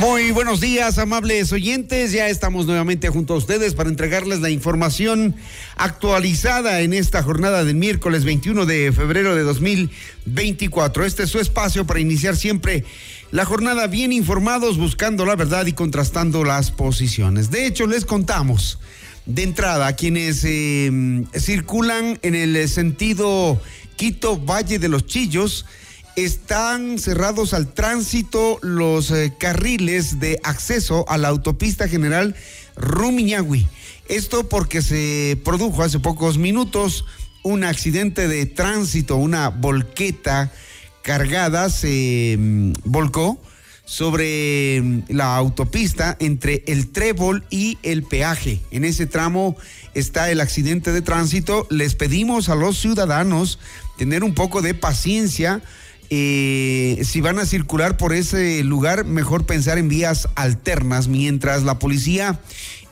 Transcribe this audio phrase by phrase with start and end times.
[0.00, 2.12] Muy buenos días, amables oyentes.
[2.12, 5.34] Ya estamos nuevamente junto a ustedes para entregarles la información
[5.76, 11.06] actualizada en esta jornada del miércoles 21 de febrero de 2024.
[11.06, 12.84] Este es su espacio para iniciar siempre
[13.30, 17.50] la jornada bien informados, buscando la verdad y contrastando las posiciones.
[17.50, 18.78] De hecho, les contamos
[19.24, 23.58] de entrada a quienes eh, circulan en el sentido
[23.96, 25.64] Quito Valle de los Chillos
[26.16, 32.34] están cerrados al tránsito los eh, carriles de acceso a la autopista general
[32.76, 33.68] Rumiñahui.
[34.08, 37.04] Esto porque se produjo hace pocos minutos
[37.42, 40.50] un accidente de tránsito, una volqueta
[41.02, 43.38] cargada se mm, volcó
[43.84, 48.60] sobre mm, la autopista entre el Trébol y el peaje.
[48.72, 49.56] En ese tramo
[49.94, 51.66] está el accidente de tránsito.
[51.70, 53.60] Les pedimos a los ciudadanos
[53.96, 55.62] tener un poco de paciencia
[56.10, 61.78] eh, si van a circular por ese lugar, mejor pensar en vías alternas mientras la
[61.78, 62.40] policía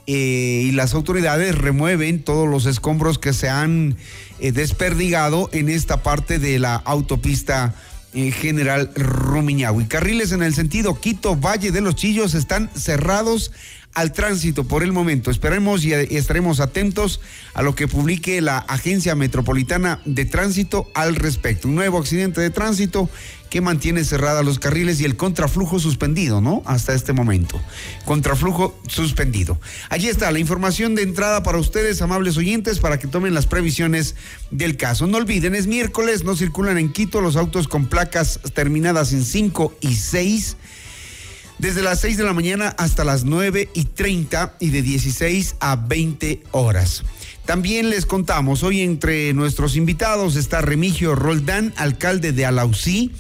[0.07, 3.97] eh, y las autoridades remueven todos los escombros que se han
[4.41, 7.75] eh, desperdigado en esta parte de la autopista
[8.13, 9.87] General Rumiñahui.
[9.87, 13.51] Carriles en el sentido Quito, Valle de los Chillos están cerrados
[13.95, 15.31] al tránsito por el momento.
[15.31, 17.21] Esperemos y estaremos atentos
[17.55, 21.69] a lo que publique la Agencia Metropolitana de Tránsito al respecto.
[21.69, 23.09] Un nuevo accidente de tránsito
[23.51, 26.63] que mantiene cerradas los carriles y el contraflujo suspendido, ¿no?
[26.67, 27.61] Hasta este momento.
[28.05, 29.61] Contraflujo suspendido.
[29.91, 34.17] Allí está la información de entrada para ustedes, amables oyentes, para que tomen las previsiones
[34.51, 35.07] del caso.
[35.07, 39.77] No olviden, es miércoles, no circulan en Quito los autos con placas terminadas en 5
[39.81, 40.57] y 6
[41.59, 45.77] desde las 6 de la mañana hasta las 9 y 30 y de 16 a
[45.77, 47.05] 20 horas.
[47.45, 53.13] También les contamos, hoy entre nuestros invitados está Remigio Roldán, alcalde de Alausí.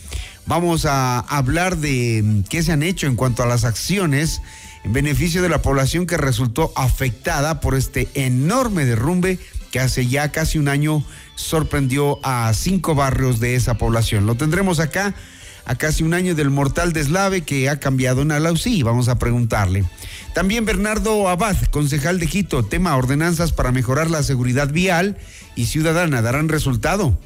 [0.47, 4.41] Vamos a hablar de mm, qué se han hecho en cuanto a las acciones
[4.84, 9.39] en beneficio de la población que resultó afectada por este enorme derrumbe
[9.71, 14.25] que hace ya casi un año sorprendió a cinco barrios de esa población.
[14.25, 15.15] Lo tendremos acá
[15.67, 18.83] a casi un año del mortal deslave que ha cambiado en Alausí.
[18.83, 19.85] Vamos a preguntarle.
[20.35, 25.19] También Bernardo Abad, concejal de Quito, tema ordenanzas para mejorar la seguridad vial
[25.55, 27.19] y ciudadana, ¿darán resultado?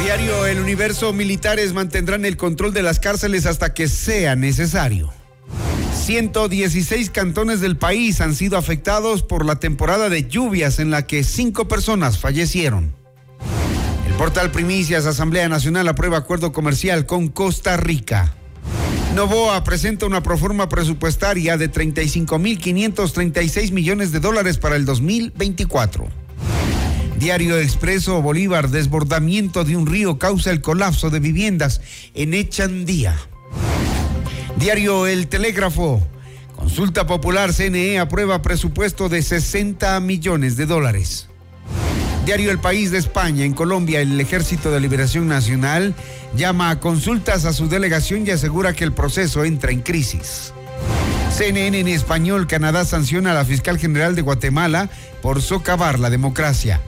[0.02, 5.12] Diario El Universo, militares mantendrán el control de las cárceles hasta que sea necesario.
[5.94, 11.22] 116 cantones del país han sido afectados por la temporada de lluvias en la que
[11.22, 13.01] cinco personas fallecieron.
[14.18, 18.34] Portal Primicias, Asamblea Nacional aprueba acuerdo comercial con Costa Rica.
[19.14, 26.08] Novoa presenta una proforma presupuestaria de 35.536 millones de dólares para el 2024.
[27.18, 31.80] Diario Expreso Bolívar, desbordamiento de un río causa el colapso de viviendas
[32.14, 33.16] en Echandía.
[34.56, 36.06] Diario El Telégrafo,
[36.56, 41.28] consulta popular CNE aprueba presupuesto de 60 millones de dólares.
[42.24, 45.92] Diario El País de España, en Colombia, el Ejército de Liberación Nacional
[46.36, 50.52] llama a consultas a su delegación y asegura que el proceso entra en crisis.
[51.36, 54.88] CNN en español, Canadá sanciona a la fiscal general de Guatemala
[55.20, 56.80] por socavar la democracia.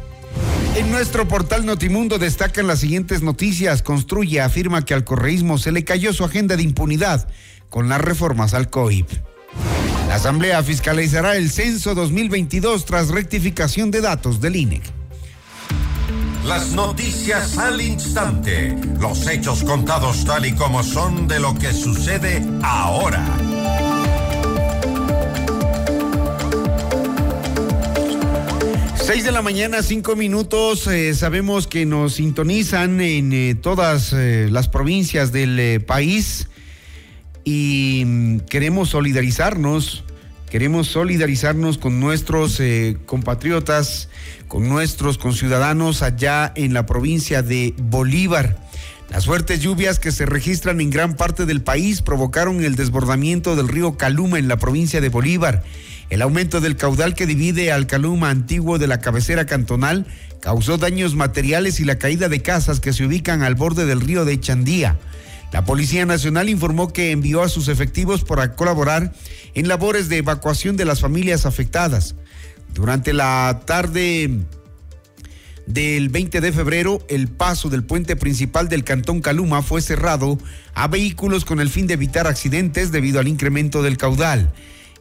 [0.76, 3.82] En nuestro portal Notimundo destacan las siguientes noticias.
[3.82, 7.28] Construye afirma que al correísmo se le cayó su agenda de impunidad
[7.70, 9.08] con las reformas al COIP.
[10.08, 15.03] La Asamblea fiscalizará el censo 2022 tras rectificación de datos del INEC.
[16.46, 18.76] Las noticias al instante.
[19.00, 23.25] Los hechos contados tal y como son de lo que sucede ahora.
[28.96, 30.87] Seis de la mañana, cinco minutos.
[30.87, 36.49] Eh, sabemos que nos sintonizan en eh, todas eh, las provincias del país
[37.44, 40.05] y mm, queremos solidarizarnos,
[40.54, 42.62] queremos solidarizarnos con nuestros
[43.06, 44.08] compatriotas,
[44.46, 48.56] con nuestros conciudadanos allá en la provincia de Bolívar.
[49.10, 53.66] Las fuertes lluvias que se registran en gran parte del país provocaron el desbordamiento del
[53.66, 55.64] río Caluma en la provincia de Bolívar.
[56.08, 60.06] El aumento del caudal que divide al Caluma antiguo de la cabecera cantonal
[60.40, 64.24] causó daños materiales y la caída de casas que se ubican al borde del río
[64.24, 65.00] de Chandía.
[65.54, 69.12] La Policía Nacional informó que envió a sus efectivos para colaborar
[69.54, 72.16] en labores de evacuación de las familias afectadas.
[72.74, 74.40] Durante la tarde
[75.68, 80.40] del 20 de febrero, el paso del puente principal del Cantón Caluma fue cerrado
[80.74, 84.52] a vehículos con el fin de evitar accidentes debido al incremento del caudal.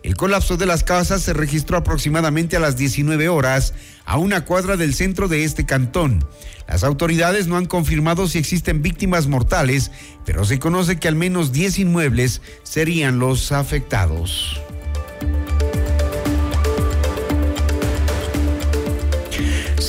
[0.04, 3.74] El colapso de las casas se registró aproximadamente a las 19 horas
[4.06, 6.26] a una cuadra del centro de este cantón.
[6.68, 9.92] Las autoridades no han confirmado si existen víctimas mortales,
[10.26, 14.62] pero se conoce que al menos 10 inmuebles serían los afectados.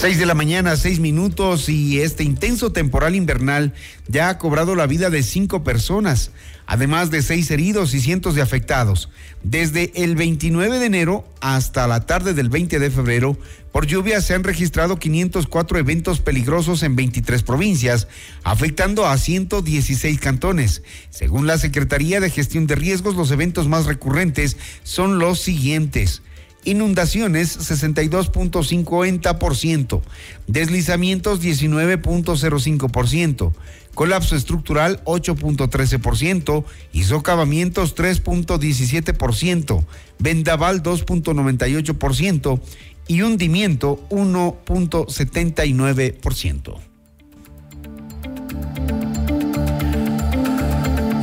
[0.05, 3.73] 6 de la mañana, seis minutos y este intenso temporal invernal
[4.07, 6.31] ya ha cobrado la vida de cinco personas,
[6.67, 9.09] además de seis heridos y cientos de afectados.
[9.43, 13.39] Desde el 29 de enero hasta la tarde del 20 de febrero,
[13.73, 18.09] por lluvia se han registrado 504 eventos peligrosos en 23 provincias,
[18.43, 20.83] afectando a 116 cantones.
[21.11, 26.23] Según la Secretaría de Gestión de Riesgos, los eventos más recurrentes son los siguientes
[26.65, 30.03] inundaciones 62.50%,
[30.47, 33.53] deslizamientos 19.05%,
[33.95, 39.85] colapso estructural 8.13% y socavamientos 3.17%,
[40.19, 42.61] vendaval 2.98%
[43.07, 46.81] y hundimiento 1.79%.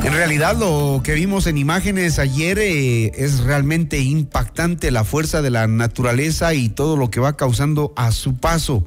[0.04, 5.50] En realidad lo que vimos en imágenes ayer eh, es realmente impactante la fuerza de
[5.50, 8.84] la naturaleza y todo lo que va causando a su paso.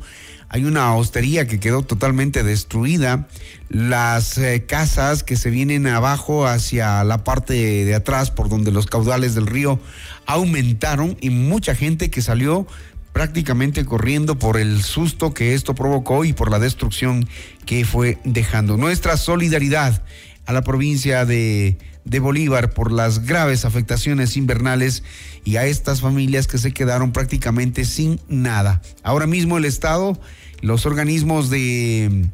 [0.50, 3.28] Hay una hostería que quedó totalmente destruida,
[3.70, 8.86] las eh, casas que se vienen abajo hacia la parte de atrás por donde los
[8.86, 9.80] caudales del río
[10.26, 12.68] aumentaron y mucha gente que salió
[13.12, 17.28] prácticamente corriendo por el susto que esto provocó y por la destrucción
[17.66, 18.78] que fue dejando.
[18.78, 20.04] Nuestra solidaridad
[20.46, 25.04] a la provincia de, de Bolívar por las graves afectaciones invernales
[25.44, 28.82] y a estas familias que se quedaron prácticamente sin nada.
[29.04, 30.18] Ahora mismo el Estado,
[30.62, 32.30] los organismos de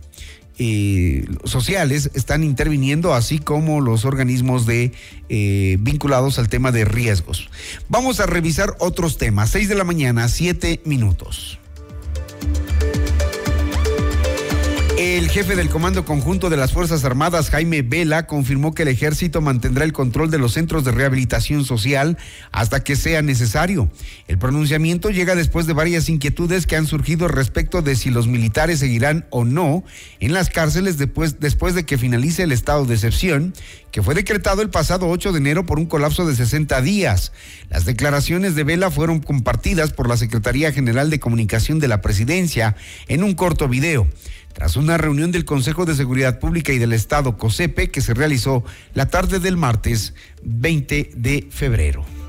[0.59, 4.91] eh, sociales están interviniendo, así como los organismos de
[5.29, 7.49] eh, vinculados al tema de riesgos.
[7.89, 9.49] Vamos a revisar otros temas.
[9.49, 11.57] Seis de la mañana, siete minutos.
[15.17, 19.41] El jefe del Comando Conjunto de las Fuerzas Armadas, Jaime Vela, confirmó que el ejército
[19.41, 22.17] mantendrá el control de los centros de rehabilitación social
[22.53, 23.89] hasta que sea necesario.
[24.29, 28.79] El pronunciamiento llega después de varias inquietudes que han surgido respecto de si los militares
[28.79, 29.83] seguirán o no
[30.21, 33.53] en las cárceles después, después de que finalice el estado de excepción,
[33.91, 37.33] que fue decretado el pasado 8 de enero por un colapso de 60 días.
[37.69, 42.77] Las declaraciones de Vela fueron compartidas por la Secretaría General de Comunicación de la Presidencia
[43.09, 44.07] en un corto video
[44.53, 48.63] tras una reunión del Consejo de Seguridad Pública y del Estado COSEPE que se realizó
[48.93, 52.20] la tarde del martes 20 de febrero.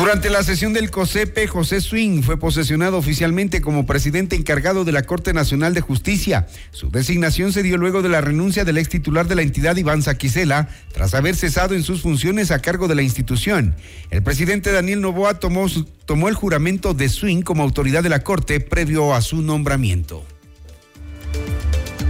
[0.00, 5.02] Durante la sesión del COSEPE, José Swing fue posesionado oficialmente como presidente encargado de la
[5.02, 6.46] Corte Nacional de Justicia.
[6.70, 10.02] Su designación se dio luego de la renuncia del ex titular de la entidad, Iván
[10.02, 13.76] Saquicela, tras haber cesado en sus funciones a cargo de la institución.
[14.08, 15.66] El presidente Daniel Novoa tomó,
[16.06, 20.24] tomó el juramento de Swing como autoridad de la Corte previo a su nombramiento.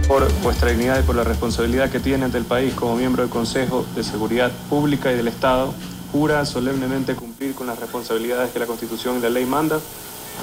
[0.07, 3.29] Por vuestra dignidad y por la responsabilidad que tiene ante el país como miembro del
[3.29, 5.75] Consejo de Seguridad Pública y del Estado,
[6.11, 9.79] jura solemnemente cumplir con las responsabilidades que la Constitución y la ley manda,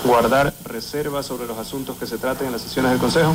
[0.04, 3.34] guardar reservas sobre los asuntos que se traten en las sesiones del Consejo.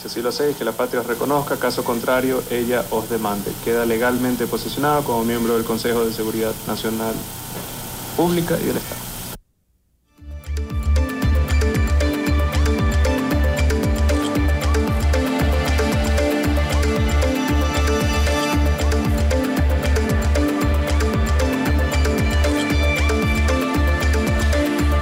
[0.00, 3.50] Si así lo hacéis, que la patria os reconozca, caso contrario, ella os demande.
[3.64, 7.14] Queda legalmente posicionado como miembro del Consejo de Seguridad Nacional
[8.16, 9.07] Pública y del Estado.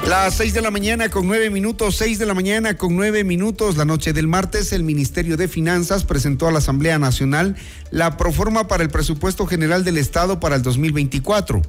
[0.09, 3.77] Las seis de la mañana con nueve minutos, seis de la mañana con nueve minutos,
[3.77, 7.57] la noche del martes, el Ministerio de Finanzas presentó a la Asamblea Nacional
[7.91, 11.61] la proforma para el presupuesto general del Estado para el 2024.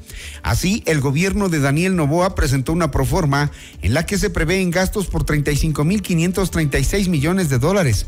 [0.43, 3.49] Así, el gobierno de Daniel Novoa presentó una proforma
[3.81, 8.05] en la que se prevén gastos por 35.536 millones de dólares.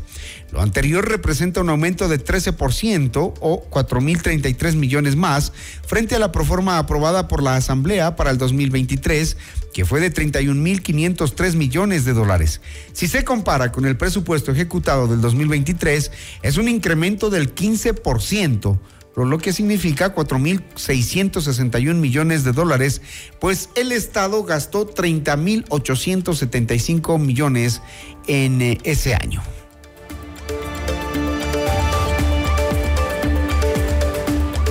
[0.52, 5.52] Lo anterior representa un aumento de 13% o 4.033 millones más
[5.84, 9.36] frente a la proforma aprobada por la Asamblea para el 2023
[9.72, 12.60] que fue de 31.503 millones de dólares.
[12.92, 16.12] Si se compara con el presupuesto ejecutado del 2023,
[16.42, 18.78] es un incremento del 15%,
[19.24, 23.02] lo que significa 4.661 millones de dólares,
[23.38, 27.82] pues el Estado gastó 30.875 millones
[28.26, 29.42] en eh, ese año.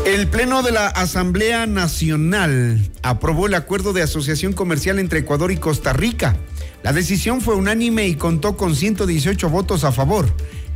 [0.10, 5.58] El Pleno de la Asamblea Nacional aprobó el acuerdo de asociación comercial entre Ecuador y
[5.58, 6.36] Costa Rica.
[6.82, 10.26] La decisión fue unánime y contó con 118 votos a favor.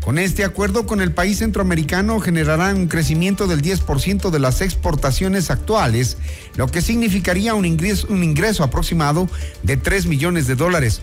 [0.01, 5.49] Con este acuerdo con el país centroamericano generarán un crecimiento del 10% de las exportaciones
[5.49, 6.17] actuales,
[6.55, 9.27] lo que significaría un ingreso, un ingreso aproximado
[9.63, 11.01] de 3 millones de dólares.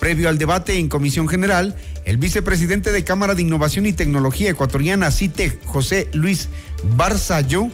[0.00, 1.76] Previo al debate en Comisión General,
[2.06, 6.48] el vicepresidente de Cámara de Innovación y Tecnología Ecuatoriana, CITE, José Luis
[6.96, 7.68] Barzallo,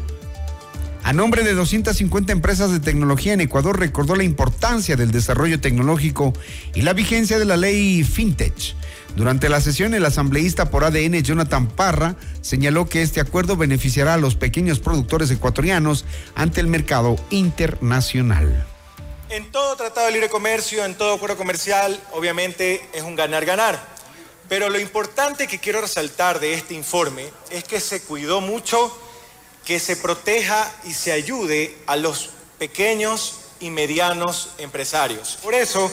[1.07, 6.33] a nombre de 250 empresas de tecnología en Ecuador, recordó la importancia del desarrollo tecnológico
[6.75, 8.75] y la vigencia de la ley FinTech.
[9.15, 14.19] Durante la sesión, el asambleísta por ADN, Jonathan Parra, señaló que este acuerdo beneficiará a
[14.19, 16.05] los pequeños productores ecuatorianos
[16.35, 18.67] ante el mercado internacional.
[19.29, 23.77] En todo tratado de libre comercio, en todo acuerdo comercial, obviamente es un ganar-ganar.
[24.49, 28.97] Pero lo importante que quiero resaltar de este informe es que se cuidó mucho
[29.65, 32.31] que se proteja y se ayude a los
[32.61, 35.39] pequeños y medianos empresarios.
[35.43, 35.91] Por eso,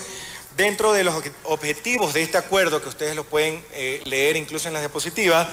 [0.55, 4.75] dentro de los objetivos de este acuerdo, que ustedes lo pueden eh, leer incluso en
[4.75, 5.49] la diapositiva,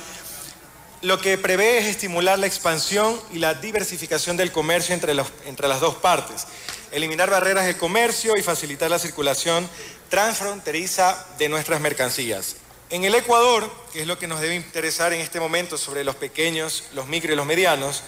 [1.00, 5.66] lo que prevé es estimular la expansión y la diversificación del comercio entre, los, entre
[5.66, 6.46] las dos partes
[6.92, 9.68] eliminar barreras de comercio y facilitar la circulación
[10.08, 12.56] transfronteriza de nuestras mercancías.
[12.90, 16.16] En el Ecuador, que es lo que nos debe interesar en este momento sobre los
[16.16, 18.02] pequeños, los micro y los medianos,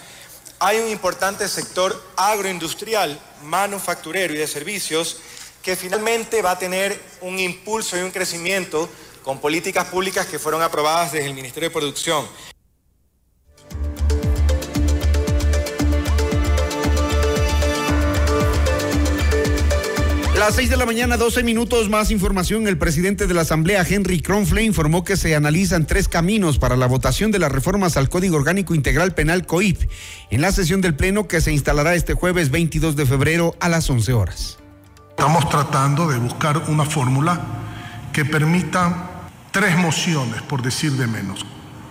[0.59, 5.17] hay un importante sector agroindustrial, manufacturero y de servicios
[5.61, 8.89] que finalmente va a tener un impulso y un crecimiento
[9.23, 12.27] con políticas públicas que fueron aprobadas desde el Ministerio de Producción.
[20.47, 22.67] Las 6 de la mañana, 12 minutos más información.
[22.67, 26.85] El presidente de la Asamblea, Henry Kronfle, informó que se analizan tres caminos para la
[26.85, 29.89] votación de las reformas al Código Orgánico Integral Penal COIP
[30.31, 33.89] en la sesión del Pleno que se instalará este jueves 22 de febrero a las
[33.89, 34.57] 11 horas.
[35.11, 37.39] Estamos tratando de buscar una fórmula
[38.11, 41.45] que permita tres mociones, por decir de menos,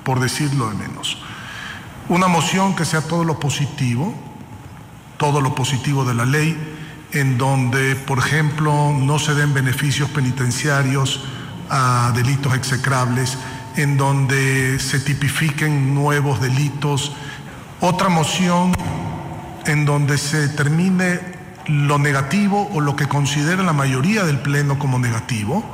[0.04, 1.16] por decirlo de menos.
[2.10, 4.14] Una moción que sea todo lo positivo,
[5.16, 6.71] todo lo positivo de la ley
[7.12, 11.20] en donde, por ejemplo, no se den beneficios penitenciarios
[11.68, 13.36] a delitos execrables,
[13.76, 17.12] en donde se tipifiquen nuevos delitos.
[17.80, 18.72] Otra moción
[19.66, 21.20] en donde se termine
[21.66, 25.64] lo negativo o lo que considera la mayoría del Pleno como negativo.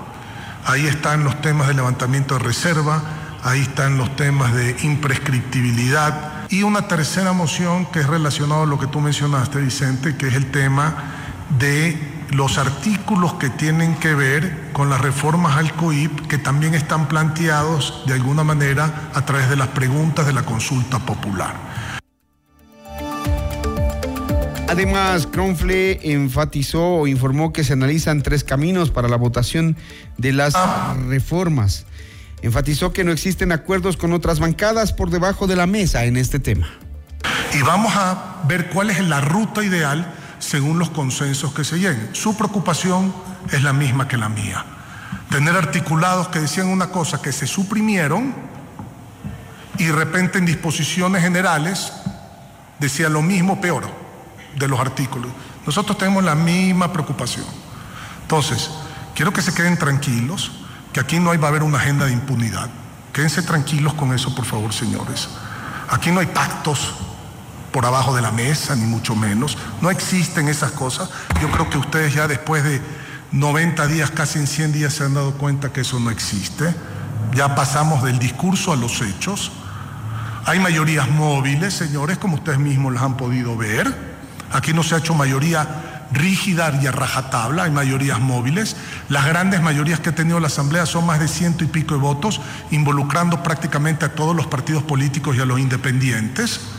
[0.64, 3.02] Ahí están los temas de levantamiento de reserva,
[3.42, 8.78] ahí están los temas de imprescriptibilidad y una tercera moción que es relacionada a lo
[8.78, 11.17] que tú mencionaste, Vicente, que es el tema
[11.58, 11.96] de
[12.30, 18.02] los artículos que tienen que ver con las reformas al COIP que también están planteados
[18.06, 21.54] de alguna manera a través de las preguntas de la consulta popular.
[24.68, 29.76] Además, Cronfle enfatizó o informó que se analizan tres caminos para la votación
[30.18, 30.54] de las
[31.08, 31.86] reformas.
[32.42, 36.38] Enfatizó que no existen acuerdos con otras bancadas por debajo de la mesa en este
[36.38, 36.68] tema.
[37.54, 42.10] Y vamos a ver cuál es la ruta ideal según los consensos que se lleguen.
[42.12, 43.12] Su preocupación
[43.50, 44.64] es la misma que la mía.
[45.30, 48.34] Tener articulados que decían una cosa que se suprimieron
[49.78, 51.92] y de repente en disposiciones generales
[52.78, 53.84] decía lo mismo peor
[54.56, 55.30] de los artículos.
[55.66, 57.44] Nosotros tenemos la misma preocupación.
[58.22, 58.70] Entonces,
[59.14, 60.52] quiero que se queden tranquilos,
[60.92, 62.68] que aquí no hay, va a haber una agenda de impunidad.
[63.12, 65.28] Quédense tranquilos con eso, por favor, señores.
[65.90, 66.94] Aquí no hay pactos
[67.72, 69.58] por abajo de la mesa, ni mucho menos.
[69.80, 71.10] No existen esas cosas.
[71.40, 72.80] Yo creo que ustedes ya después de
[73.32, 76.74] 90 días, casi en 100 días, se han dado cuenta que eso no existe.
[77.34, 79.52] Ya pasamos del discurso a los hechos.
[80.46, 83.94] Hay mayorías móviles, señores, como ustedes mismos las han podido ver.
[84.52, 88.76] Aquí no se ha hecho mayoría rígida y a rajatabla, hay mayorías móviles.
[89.10, 92.00] Las grandes mayorías que ha tenido la Asamblea son más de ciento y pico de
[92.00, 96.77] votos, involucrando prácticamente a todos los partidos políticos y a los independientes.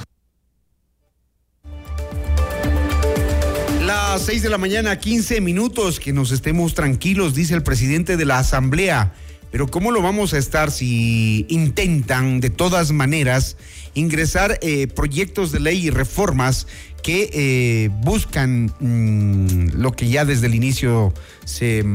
[4.19, 8.25] Las seis de la mañana, 15 minutos, que nos estemos tranquilos, dice el presidente de
[8.25, 9.13] la Asamblea.
[9.49, 13.55] Pero ¿cómo lo vamos a estar si intentan de todas maneras
[13.93, 16.67] ingresar eh, proyectos de ley y reformas
[17.01, 21.13] que eh, buscan mm, lo que ya desde el inicio
[21.45, 21.85] se,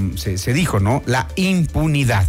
[0.54, 1.02] dijo, ¿no?
[1.04, 2.26] La impunidad.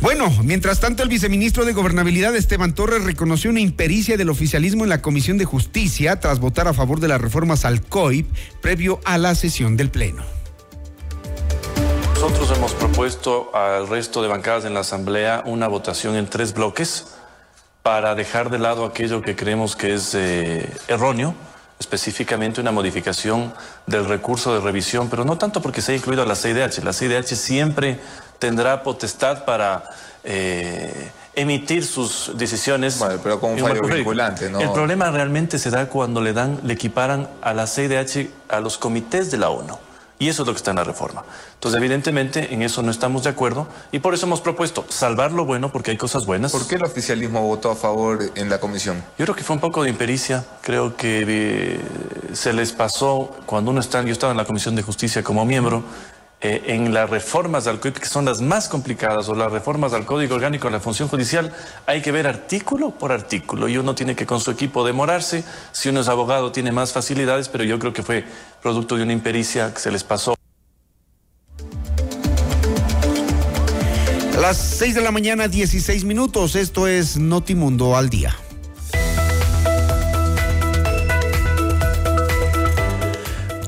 [0.00, 4.90] Bueno, mientras tanto, el viceministro de Gobernabilidad, Esteban Torres, reconoció una impericia del oficialismo en
[4.90, 9.18] la Comisión de Justicia tras votar a favor de las reformas al COIP previo a
[9.18, 10.22] la sesión del Pleno.
[12.14, 17.06] Nosotros hemos propuesto al resto de bancadas en la Asamblea una votación en tres bloques
[17.82, 21.34] para dejar de lado aquello que creemos que es eh, erróneo
[21.78, 23.54] específicamente una modificación
[23.86, 26.82] del recurso de revisión, pero no tanto porque se ha incluido a la CIDH.
[26.82, 28.00] La CIDH siempre
[28.38, 29.84] tendrá potestad para
[30.24, 32.98] eh, emitir sus decisiones.
[32.98, 34.60] Bueno, pero con un fallo vinculante, ¿no?
[34.60, 38.78] El problema realmente se da cuando le dan, le equiparan a la CIDH a los
[38.78, 39.78] comités de la ONU.
[40.20, 41.22] Y eso es lo que está en la reforma.
[41.54, 45.44] Entonces, evidentemente, en eso no estamos de acuerdo y por eso hemos propuesto salvar lo
[45.44, 46.50] bueno porque hay cosas buenas.
[46.50, 48.96] ¿Por qué el oficialismo votó a favor en la comisión?
[49.16, 50.44] Yo creo que fue un poco de impericia.
[50.60, 51.80] Creo que eh,
[52.32, 55.84] se les pasó cuando uno está, yo estaba en la Comisión de Justicia como miembro.
[56.40, 60.36] Eh, en las reformas al que son las más complicadas, o las reformas al Código
[60.36, 61.52] Orgánico de la Función Judicial,
[61.86, 65.42] hay que ver artículo por artículo y uno tiene que con su equipo demorarse.
[65.72, 68.24] Si uno es abogado tiene más facilidades, pero yo creo que fue
[68.62, 70.38] producto de una impericia que se les pasó.
[74.40, 76.54] las 6 de la mañana, 16 minutos.
[76.54, 78.34] Esto es Notimundo al día.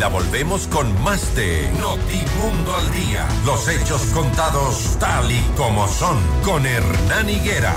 [0.00, 3.28] Enseguida volvemos con más de Notimundo al Día.
[3.44, 7.74] Los hechos contados tal y como son con Hernán Higuera.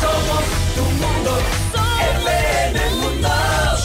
[0.00, 0.44] Somos
[0.76, 1.36] tu mundo,
[2.22, 3.28] FM Mundo.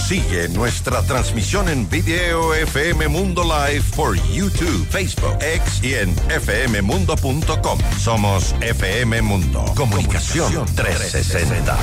[0.07, 7.79] Sigue nuestra transmisión en video FM Mundo Live por YouTube, Facebook, X y en fmmundo.com.
[7.99, 9.65] Somos FM Mundo.
[9.75, 11.75] Comunicación 360.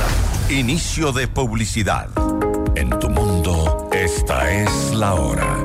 [0.50, 2.08] Inicio de publicidad.
[2.74, 3.31] En tu mundo,
[4.16, 5.64] esta es la hora.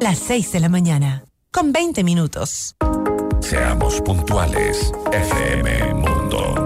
[0.00, 2.74] Las 6 de la mañana, con 20 minutos.
[3.40, 6.65] Seamos puntuales, FM Mundo.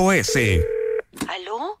[1.27, 1.80] ¿Aló?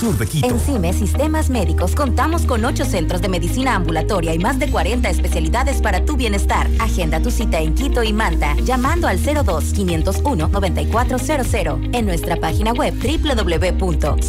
[0.00, 0.46] sur de Quito.
[0.46, 5.10] En CIME Sistemas Médicos contamos con ocho centros de medicina ambulatoria y más de 40
[5.10, 6.70] especialidades para tu bienestar.
[6.78, 12.72] Agenda tu cita en Quito y Manta llamando al 02 501 9400 en nuestra página
[12.72, 14.20] web www.cime.com.es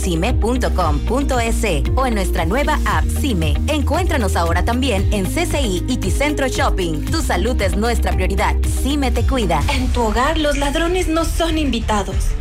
[1.95, 3.53] o en nuestra nueva app CIME.
[3.67, 7.05] Encuéntranos ahora también en CCI y Ticentro Shopping.
[7.05, 8.57] Tu salud es nuestra prioridad.
[8.83, 9.63] CIME te cuida.
[9.73, 12.40] En tu hogar los ladrones no son invitados.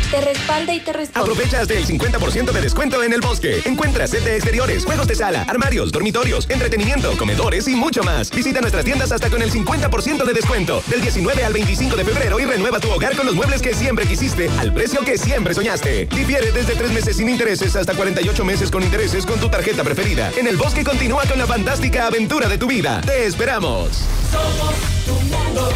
[0.11, 1.31] Te respalda y te responde.
[1.31, 3.61] Aprovecha hasta el 50% de descuento en el bosque.
[3.63, 8.29] Encuentra set de exteriores, juegos de sala, armarios, dormitorios, entretenimiento, comedores y mucho más.
[8.29, 10.83] Visita nuestras tiendas hasta con el 50% de descuento.
[10.87, 14.05] Del 19 al 25 de febrero y renueva tu hogar con los muebles que siempre
[14.05, 16.07] quisiste al precio que siempre soñaste.
[16.07, 20.29] Difiere desde 3 meses sin intereses hasta 48 meses con intereses con tu tarjeta preferida.
[20.37, 22.99] En el bosque continúa con la fantástica aventura de tu vida.
[22.99, 23.91] Te esperamos.
[24.29, 25.71] Somos tu mundo.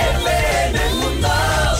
[0.00, 0.99] FM Mundo.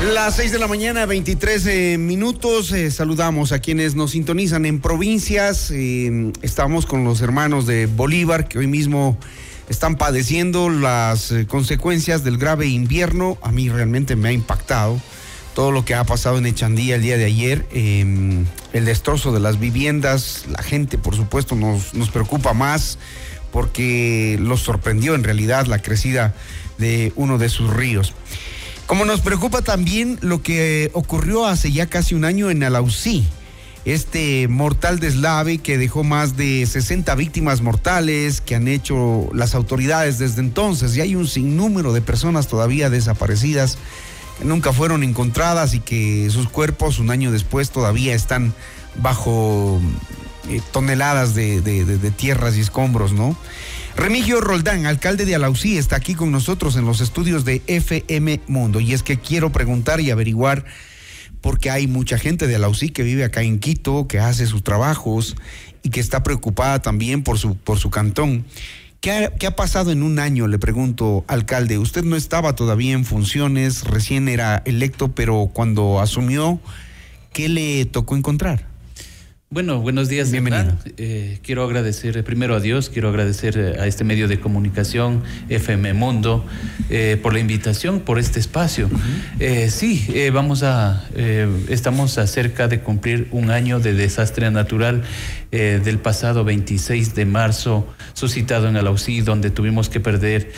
[0.00, 2.72] Las 6 de la mañana, 23 eh, minutos.
[2.72, 5.70] Eh, saludamos a quienes nos sintonizan en provincias.
[5.70, 9.18] Eh, estamos con los hermanos de Bolívar que hoy mismo
[9.68, 13.36] están padeciendo las consecuencias del grave invierno.
[13.42, 14.98] A mí realmente me ha impactado
[15.54, 17.66] todo lo que ha pasado en Echandía el día de ayer.
[17.74, 20.46] el destrozo de las viviendas.
[20.48, 22.98] La gente, por supuesto, nos preocupa más
[23.52, 26.34] porque los sorprendió en realidad la crecida
[26.78, 28.14] de uno de sus ríos.
[28.90, 33.24] Como nos preocupa también lo que ocurrió hace ya casi un año en Alausí,
[33.84, 40.18] este mortal deslave que dejó más de 60 víctimas mortales que han hecho las autoridades
[40.18, 43.78] desde entonces y hay un sinnúmero de personas todavía desaparecidas
[44.42, 48.54] nunca fueron encontradas y que sus cuerpos un año después todavía están
[48.96, 49.80] bajo
[50.48, 53.36] eh, toneladas de tierras y escombros, ¿no?
[53.96, 58.80] Remigio Roldán, alcalde de Alausí, está aquí con nosotros en los estudios de FM Mundo.
[58.80, 60.64] Y es que quiero preguntar y averiguar,
[61.40, 65.36] porque hay mucha gente de Alausí que vive acá en Quito, que hace sus trabajos
[65.82, 68.46] y que está preocupada también por su, por su cantón.
[69.00, 70.46] ¿Qué ha, ¿Qué ha, pasado en un año?
[70.46, 71.78] Le pregunto, alcalde.
[71.78, 76.60] Usted no estaba todavía en funciones, recién era electo, pero cuando asumió,
[77.32, 78.69] ¿qué le tocó encontrar?
[79.52, 80.30] Bueno, buenos días.
[80.30, 80.78] Bienvenido.
[80.96, 85.24] Eh, quiero agradecer eh, primero a Dios, quiero agradecer eh, a este medio de comunicación,
[85.48, 86.46] FM Mundo,
[87.20, 88.88] por la invitación, por este espacio.
[89.68, 91.04] sí, vamos a,
[91.68, 95.02] estamos acerca de cumplir un año de desastre natural
[95.50, 100.52] del pasado 26 de marzo, suscitado en Alausí, donde tuvimos que perder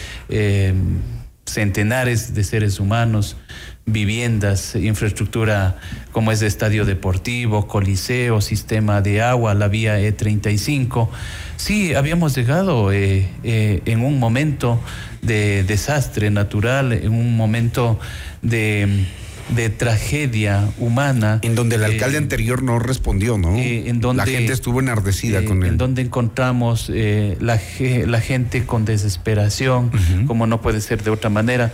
[1.47, 3.37] centenares de seres humanos
[3.87, 5.77] viviendas, infraestructura
[6.13, 11.09] como es de estadio deportivo, coliseo, sistema de agua, la vía E35.
[11.57, 14.81] Sí, habíamos llegado eh, eh, en un momento
[15.23, 17.99] de desastre natural, en un momento
[18.43, 19.07] de
[19.55, 21.39] de tragedia humana.
[21.43, 23.57] En donde el alcalde eh, anterior no respondió, ¿no?
[23.57, 25.71] en donde, la gente estuvo enardecida con él.
[25.71, 27.61] En donde encontramos la,
[28.07, 29.91] la, gente con desesperación,
[30.27, 31.73] como no puede ser de otra manera.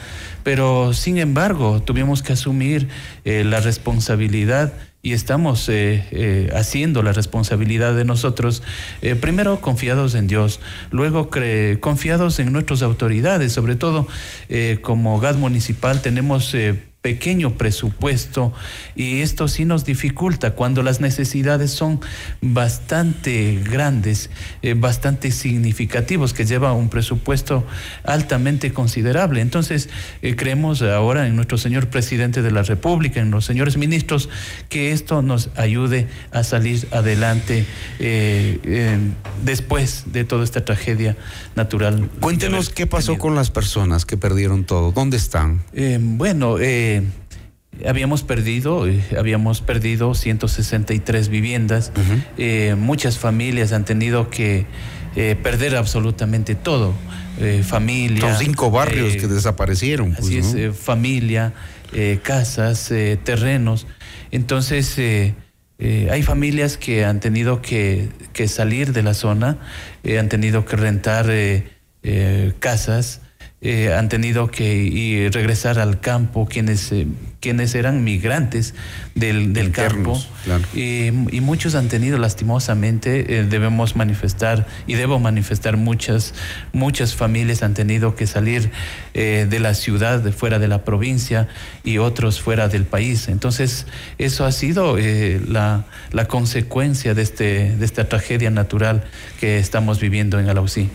[0.48, 2.88] Pero sin embargo, tuvimos que asumir
[3.24, 8.62] eh, la responsabilidad y estamos eh, eh, haciendo la responsabilidad de nosotros,
[9.20, 10.60] primero confiados en Dios,
[10.90, 11.28] luego
[11.80, 14.08] confiados en nuestras autoridades, sobre todo
[14.80, 16.54] como GAD municipal tenemos
[17.02, 18.52] pequeño presupuesto
[18.96, 22.00] y esto sí nos dificulta cuando las necesidades son
[22.40, 24.30] bastante grandes,
[24.62, 27.64] eh, bastante significativos, que lleva un presupuesto
[28.02, 29.40] altamente considerable.
[29.40, 29.88] Entonces,
[30.22, 34.28] eh, creemos ahora en nuestro señor presidente de la República, en los señores ministros,
[34.68, 37.64] que esto nos ayude a salir adelante
[38.00, 38.98] eh,
[39.44, 41.16] después de toda esta tragedia
[41.54, 42.10] natural.
[42.20, 45.62] Cuéntenos qué pasó con las personas que perdieron todo, ¿dónde están?
[46.18, 46.87] bueno, eh,
[47.86, 51.92] habíamos perdido, eh, habíamos perdido 163 viviendas.
[52.36, 54.66] Eh, muchas familias han tenido que
[55.42, 56.94] perder absolutamente todo.
[57.62, 58.20] familia.
[58.20, 60.14] Son cinco barrios que desaparecieron.
[60.14, 61.54] Pues, así es, familia,
[62.22, 62.92] casas,
[63.24, 63.86] terrenos.
[64.30, 69.58] Entonces, hay familias que han tenido que, que salir de la zona,
[70.18, 71.26] han tenido que rentar
[72.60, 73.22] casas.
[73.60, 77.08] Eh, han tenido que regresar al campo quienes, eh,
[77.40, 78.72] quienes eran migrantes
[79.16, 80.16] del, del campo.
[80.74, 86.34] y, muchos han tenido lastimosamente, eh, debemos manifestar y debo manifestar muchas,
[86.72, 88.70] muchas familias han tenido que salir
[89.12, 91.48] de la ciudad, de fuera de la provincia
[91.82, 93.26] y otros fuera del país.
[93.26, 93.86] Entonces
[94.18, 99.02] eso ha sido la, la consecuencia de, este, de esta tragedia natural
[99.40, 100.90] que estamos viviendo en Alausí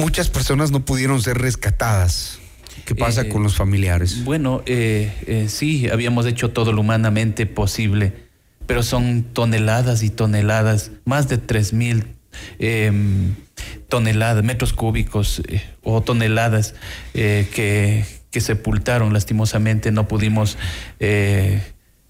[0.00, 2.38] muchas personas no pudieron ser rescatadas.
[2.84, 4.24] ¿Qué pasa con los familiares?
[4.24, 8.14] Bueno, eh, eh, sí, habíamos hecho todo lo humanamente posible,
[8.66, 12.06] pero son toneladas y toneladas, más de tres mil
[12.58, 13.34] em,
[13.88, 16.74] toneladas, metros cúbicos eh, o toneladas
[17.12, 19.92] que, que, sepultaron lastimosamente.
[19.92, 20.56] No pudimos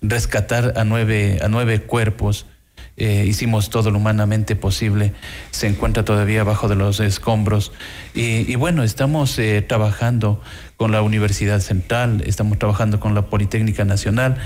[0.00, 2.46] rescatar a nueve, a nueve cuerpos.
[3.00, 5.14] Eh, hicimos todo lo humanamente posible,
[5.52, 7.72] se encuentra todavía bajo de los escombros.
[8.12, 10.42] Y, bueno, estamos eh, trabajando
[10.76, 14.36] con la Universidad Central, estamos trabajando con la Politécnica Nacional,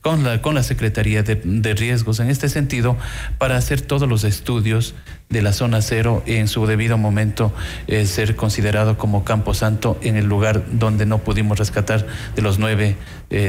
[0.00, 2.96] con la, con la Secretaría de, Riesgos en este sentido,
[3.38, 4.94] para hacer todos los estudios
[5.28, 7.52] de la zona cero y en su debido momento
[7.88, 12.60] eh, ser considerado como Campo Santo en el lugar donde no pudimos rescatar de los
[12.60, 12.96] nueve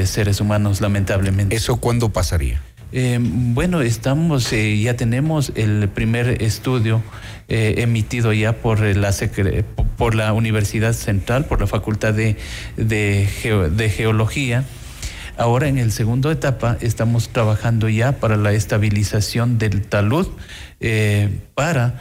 [0.04, 1.54] seres humanos, lamentablemente.
[1.54, 2.60] ¿Eso cuándo pasaría?
[2.92, 7.02] Eh, bueno, estamos, eh, ya tenemos el primer estudio
[7.48, 9.12] eh, emitido ya por la,
[9.96, 12.36] por la Universidad Central, por la Facultad de,
[12.76, 13.28] de,
[13.72, 14.64] de Geología.
[15.36, 20.28] Ahora en el segundo etapa estamos trabajando ya para la estabilización del talud
[21.54, 22.00] para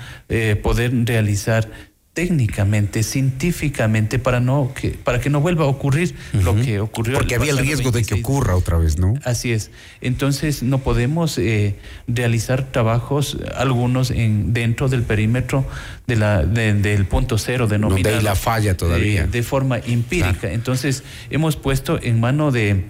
[0.64, 1.68] poder realizar
[2.16, 7.18] técnicamente, científicamente, para no que, para que no vuelva a ocurrir lo que ocurrió.
[7.18, 9.16] Porque había el riesgo de que ocurra otra vez, ¿no?
[9.26, 9.70] Así es.
[10.00, 11.76] Entonces no podemos eh,
[12.08, 15.66] realizar trabajos, algunos en dentro del perímetro
[16.08, 18.04] de la del punto cero denominado.
[18.04, 19.26] Donde hay la falla todavía.
[19.26, 20.50] Eh, de forma empírica.
[20.50, 22.86] Entonces hemos puesto en mano de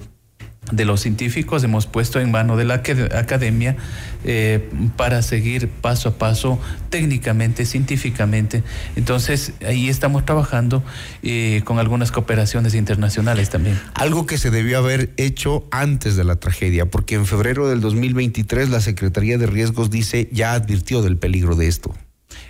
[0.71, 3.75] de los científicos, hemos puesto en mano de la academia
[4.23, 8.63] eh, para seguir paso a paso, técnicamente, científicamente.
[8.95, 10.84] Entonces, ahí estamos trabajando
[11.21, 13.80] eh, con algunas cooperaciones internacionales también.
[13.93, 18.69] Algo que se debió haber hecho antes de la tragedia, porque en febrero del 2023
[18.69, 21.93] la Secretaría de Riesgos dice ya advirtió del peligro de esto.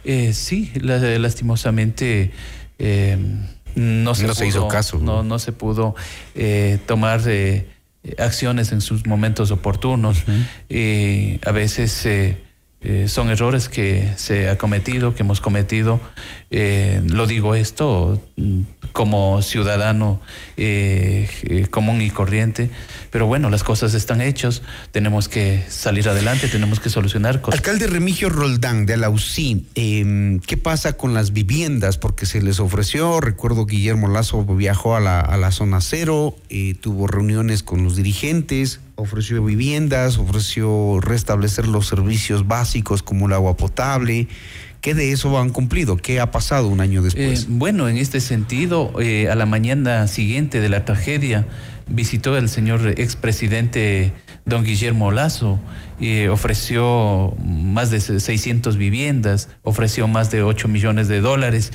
[0.06, 2.32] Eh, sí, lastimosamente.
[3.76, 5.00] no se, se hizo caso.
[5.00, 5.96] No, no se pudo
[6.86, 7.22] tomar
[8.18, 10.24] acciones en sus momentos oportunos.
[10.70, 12.38] y a veces eh,
[12.82, 16.00] eh, son errores que se ha cometido, que hemos cometido.
[16.52, 18.62] lo digo esto mm,
[18.92, 20.22] como ciudadano
[21.72, 22.70] común y corriente,
[23.12, 24.62] pero bueno, las cosas están hechas,
[24.92, 27.60] tenemos que salir adelante, tenemos que solucionar cosas.
[27.60, 31.98] Alcalde Remigio Roldán de la UCI, em, ¿qué pasa con las viviendas?
[31.98, 36.76] Porque se les ofreció, recuerdo Guillermo Lazo viajó a la, a la zona cero, eh,
[36.76, 43.58] tuvo reuniones con los dirigentes, ofreció viviendas, ofreció restablecer los servicios básicos como el agua
[43.58, 44.28] potable.
[44.82, 45.98] ¿Qué de eso han cumplido?
[45.98, 47.44] ¿Qué ha pasado un año después?
[47.44, 51.48] Eh, bueno, en este sentido, eh, a la mañana siguiente de la tragedia,
[51.88, 54.14] visitó el señor expresidente
[54.46, 55.60] don Guillermo Lazo
[56.30, 61.72] ofreció más de 600 viviendas, ofreció más de 8 millones de dólares.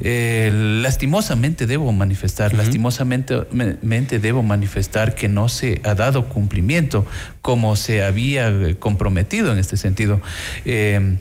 [0.00, 0.50] Eh,
[0.82, 7.06] lastimosamente debo manifestar, lastimosamente debo manifestar que no se ha dado cumplimiento
[7.42, 10.20] como se había comprometido en este sentido.
[10.64, 11.18] Eh,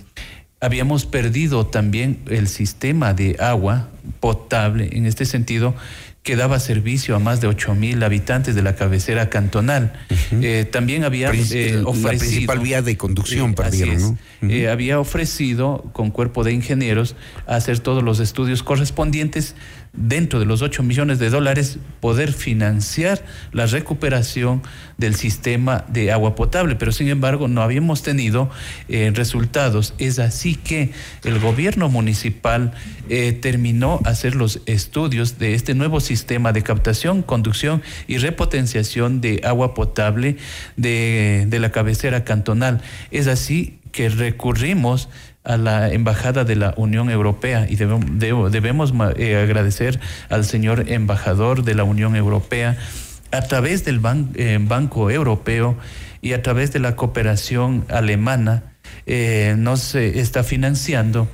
[0.60, 5.76] habíamos perdido también el sistema de agua potable en este sentido
[6.24, 9.92] que daba servicio a más de 8 mil habitantes de la cabecera cantonal.
[10.32, 12.12] Eh, también había eh, ofrecido...
[12.12, 14.72] La principal vía de conducción, eh, perdieron, ¿no?
[14.72, 19.56] había ofrecido con cuerpo de ingenieros hacer todos los estudios correspondientes
[19.94, 24.64] dentro de los 8 millones de dólares, poder financiar la recuperación
[24.98, 26.76] del sistema de agua potable.
[26.76, 28.50] Pero sin embargo, no habíamos tenido
[28.90, 29.94] eh, resultados.
[30.00, 30.92] Es así que
[31.24, 32.74] el gobierno municipal
[33.08, 39.42] eh, terminó hacer los estudios de este nuevo sistema de captación, conducción y repotenciación de
[39.44, 40.38] agua potable
[40.76, 42.82] de, de la cabecera cantonal.
[43.12, 45.08] Es así que recurrimos
[45.44, 51.64] a la Embajada de la Unión Europea y debemos, debemos eh, agradecer al señor embajador
[51.64, 52.78] de la Unión Europea
[53.32, 54.00] a través del
[54.36, 55.78] eh, Banco Europeo
[56.22, 58.64] y a través de la cooperación alemana
[59.06, 61.28] eh, nos está financiando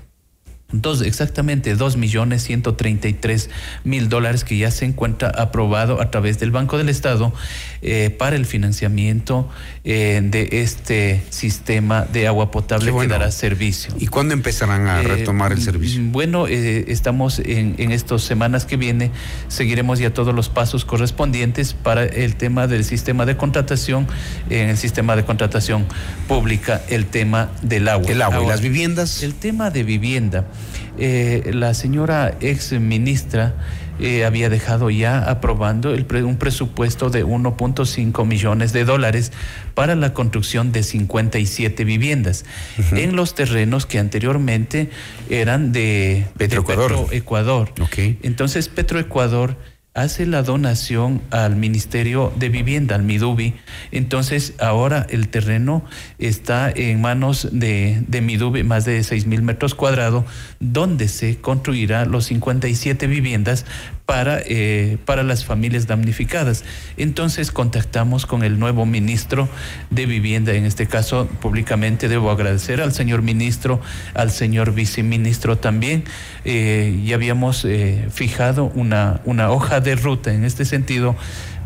[0.71, 3.49] Dos, exactamente dos millones ciento treinta y tres
[3.83, 7.33] mil dólares que ya se encuentra aprobado a través del Banco del Estado
[7.81, 9.49] eh, para el financiamiento
[9.83, 13.95] eh, de este sistema de agua potable que dará servicio.
[13.97, 16.03] ¿Y cuándo empezarán a eh, retomar el servicio?
[16.03, 19.09] Bueno, estamos en, en estas semanas que viene,
[19.47, 24.07] seguiremos ya todos los pasos correspondientes para el tema del sistema de contratación,
[24.51, 25.87] en el sistema de contratación
[26.27, 28.11] pública, el tema del agua.
[28.11, 29.23] El agua y las viviendas.
[29.23, 30.45] El tema de vivienda.
[30.99, 33.55] Eh, la señora ex ministra
[33.99, 39.31] eh, había dejado ya aprobando el un presupuesto de 1.5 millones de dólares
[39.75, 42.45] para la construcción de 57 viviendas
[42.91, 44.89] en los terrenos que anteriormente
[45.29, 47.07] eran de Petroecuador.
[47.11, 47.73] Ecuador.
[48.21, 49.57] Entonces Petroecuador
[49.93, 53.55] hace la donación al Ministerio de Vivienda, al Midubi.
[53.91, 55.83] Entonces, ahora el terreno
[56.19, 60.25] está en manos de, de Midubi, más de 6 mil metros cuadrados,
[60.59, 63.65] donde se construirá los 57 viviendas
[64.09, 66.63] para, eh, para las familias damnificadas.
[66.97, 69.47] Entonces contactamos con el nuevo ministro
[69.91, 73.79] de Vivienda, en este caso públicamente debo agradecer al señor ministro,
[74.15, 76.05] al señor viceministro también.
[76.43, 81.15] Eh, ya habíamos eh, fijado una, una hoja de ruta en este sentido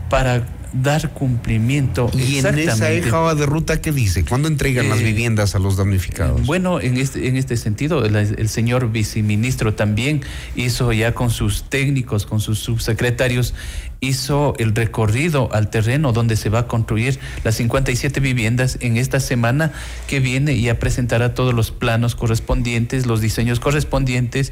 [0.10, 0.43] para
[0.74, 2.10] dar cumplimiento.
[2.14, 4.26] ¿Y en esa hoja de ruta qué dice?
[4.26, 6.46] ¿Cuándo entregan las Eh, viviendas a los damnificados?
[6.46, 10.21] Bueno, en este, en este sentido, el, el señor viceministro también
[10.56, 13.54] hizo ya con sus técnicos, con sus subsecretarios,
[14.00, 19.19] hizo el recorrido al terreno donde se va a construir las 57 viviendas en esta
[19.19, 19.71] semana
[20.08, 24.52] que viene y ya presentará todos los planos correspondientes, los diseños correspondientes.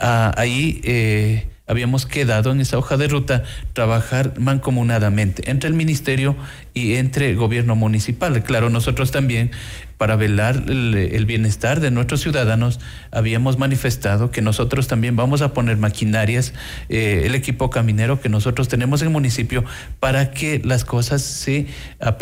[0.00, 3.44] Ah, ahí eh, habíamos quedado en esa hoja de ruta
[3.74, 6.34] trabajar mancomunadamente entre el ministerio
[6.78, 8.42] y entre gobierno municipal.
[8.42, 9.50] Claro, nosotros también
[9.98, 12.78] para velar el, el, bienestar de nuestros ciudadanos,
[13.10, 16.54] habíamos manifestado que nosotros también vamos a poner maquinarias,
[16.88, 19.64] eh, el equipo caminero que nosotros tenemos en el municipio,
[19.98, 21.66] para que las cosas se,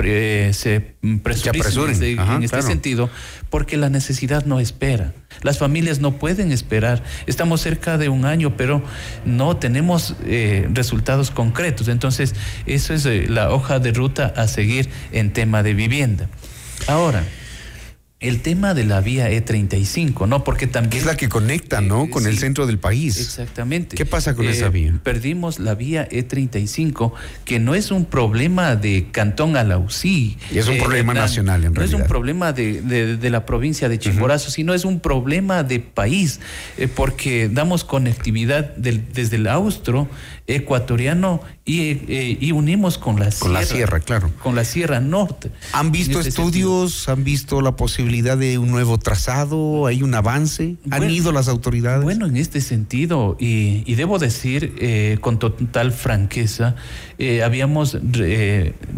[0.05, 2.67] eh, se presuricen en este, Ajá, este claro.
[2.67, 3.11] sentido,
[3.51, 5.13] porque la necesidad no espera.
[5.43, 7.03] Las familias no pueden esperar.
[7.27, 8.83] Estamos cerca de un año, pero
[9.25, 11.89] no tenemos eh, resultados concretos.
[11.89, 12.35] Entonces,
[12.67, 16.29] eso es eh, la hoja de ruta a seguir en tema de vivienda.
[16.87, 17.25] Ahora,
[18.19, 20.43] el tema de la vía E35, ¿no?
[20.43, 21.03] Porque también...
[21.03, 22.05] Es la que conecta, ¿no?
[22.05, 23.21] Eh, con sí, el centro del país.
[23.21, 23.95] Exactamente.
[23.95, 24.99] ¿Qué pasa con eh, esa vía?
[25.03, 27.13] Perdimos la vía E35,
[27.45, 30.39] que no es un problema de Cantón Alausí.
[30.51, 31.93] Y es un eh, problema na, nacional, en no realidad.
[31.93, 34.55] No es un problema de, de, de la provincia de Chimborazo, uh -huh.
[34.55, 36.41] sino es un problema de país,
[36.95, 40.09] porque damos conectividad del, desde el austro
[40.47, 43.61] ecuatoriano y, eh, y, unimos con la con sierra.
[43.61, 44.31] la sierra, claro.
[44.43, 45.51] Con la sierra norte.
[45.73, 46.93] ¿Han visto este estudios?
[46.93, 47.13] Sentido.
[47.13, 49.87] ¿Han visto la posibilidad de un nuevo trazado?
[49.87, 50.77] ¿Hay un avance?
[50.91, 52.05] ¿Han bueno, ido las autoridades?
[52.05, 56.77] Bueno, en este sentido, y, y debo decir eh, con total franqueza,
[57.19, 57.99] eh, habíamos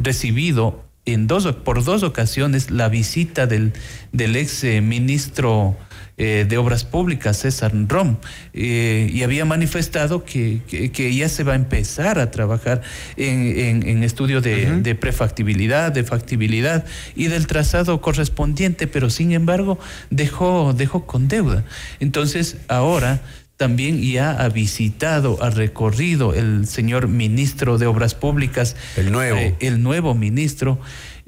[0.02, 3.72] recibido en dos, por dos ocasiones la visita del,
[4.12, 5.76] del ex ministro
[6.18, 8.16] eh, de Obras Públicas, César Rom,
[8.52, 12.82] eh, y había manifestado que, que, que, ya se va a empezar a trabajar
[13.16, 14.82] en, en, en estudio de, uh -huh.
[14.82, 19.78] de, prefactibilidad, de factibilidad y del trazado correspondiente, pero sin embargo
[20.10, 21.64] dejó, dejó con deuda.
[22.00, 23.20] Entonces, ahora
[23.58, 29.56] también ya ha visitado, ha recorrido el señor ministro de Obras Públicas, el nuevo, eh,
[29.60, 30.78] el nuevo ministro.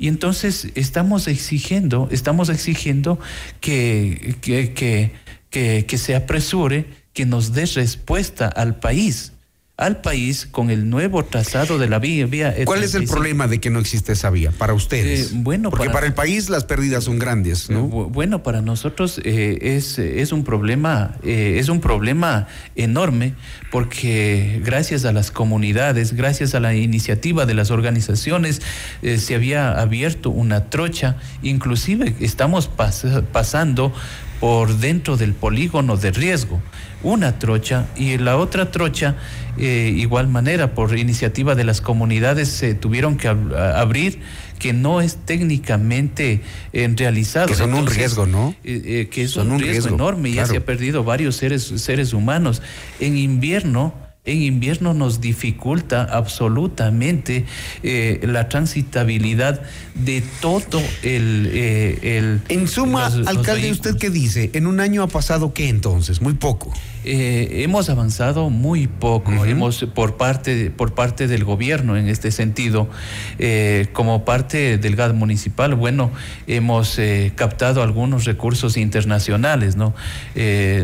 [0.01, 3.21] Y entonces estamos exigiendo, estamos exigiendo
[3.61, 5.13] que, que, que,
[5.51, 9.35] que, que se apresure, que nos dé respuesta al país
[9.81, 12.27] al país con el nuevo trazado de la vía.
[12.27, 15.33] vía ¿Cuál es el problema de que no existe esa vía para ustedes?
[15.33, 17.87] Eh, bueno, porque para, para, el país las pérdidas son grandes, ¿no?
[17.87, 23.35] Bueno, para nosotros eh, es, es un problema eh, es un problema enorme
[23.71, 28.63] porque gracias a las comunidades, gracias a la iniciativa de las organizaciones
[29.03, 33.93] eh, se había abierto una trocha, inclusive estamos pas pasando
[34.41, 36.61] por dentro del polígono de riesgo
[37.03, 39.17] una trocha y la otra trocha
[39.59, 44.21] eh, igual manera por iniciativa de las comunidades se tuvieron que ab abrir
[44.59, 46.43] que no es técnicamente
[46.73, 47.47] eh, realizado.
[47.47, 50.47] Que son Entonces, un riesgo no eh, que es son un, riesgo, riesgo enorme claro.
[50.47, 52.63] ya se ha perdido varios seres seres humanos.
[53.01, 53.95] En invierno
[54.27, 57.47] en invierno nos dificulta absolutamente
[57.83, 59.63] eh, la transitabilidad
[59.95, 61.51] de todo el...
[61.53, 64.51] Eh, el en suma, los, alcalde, los ¿usted qué dice?
[64.53, 66.21] ¿En un año ha pasado qué entonces?
[66.21, 66.71] Muy poco.
[67.03, 69.49] Eh, hemos avanzado muy poco, uh -huh.
[69.49, 72.91] hemos por parte por parte del gobierno en este sentido,
[73.39, 76.11] eh, como parte del GAD municipal, bueno,
[76.47, 77.01] hemos
[77.37, 79.95] captado algunos recursos internacionales, no,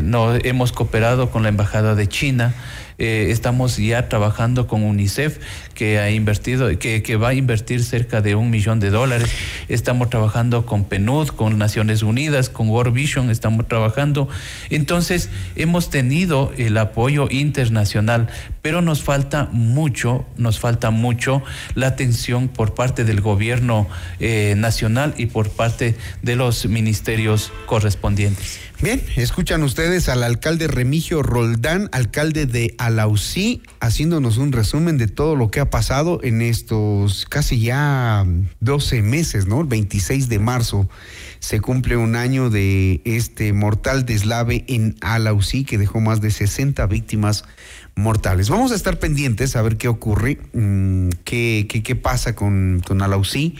[0.02, 2.54] no hemos cooperado con la embajada de China.
[2.98, 5.38] Eh, estamos ya trabajando con UNICEF
[5.74, 9.30] que ha invertido, que, que, va a invertir cerca de un millón de dólares.
[9.68, 14.28] Estamos trabajando con PNUD, con Naciones Unidas, con World Vision, estamos trabajando.
[14.70, 18.28] Entonces, hemos tenido el apoyo internacional,
[18.66, 21.40] pero nos falta mucho, nos falta mucho
[21.76, 23.86] la atención por parte del gobierno
[24.18, 28.58] eh, nacional y por parte de los ministerios correspondientes.
[28.82, 35.36] Bien, escuchan ustedes al alcalde Remigio Roldán, alcalde de Alausí, haciéndonos un resumen de todo
[35.36, 38.26] lo que ha pasado en estos casi ya
[38.58, 39.60] 12 meses, ¿no?
[39.60, 40.88] El 26 de marzo
[41.38, 46.84] se cumple un año de este mortal deslave en Alausí que dejó más de 60
[46.86, 47.44] víctimas
[47.96, 48.48] mortales.
[48.50, 53.02] Vamos a estar pendientes a ver qué ocurre, mmm, qué, qué, qué, pasa con, con
[53.02, 53.56] Alausí.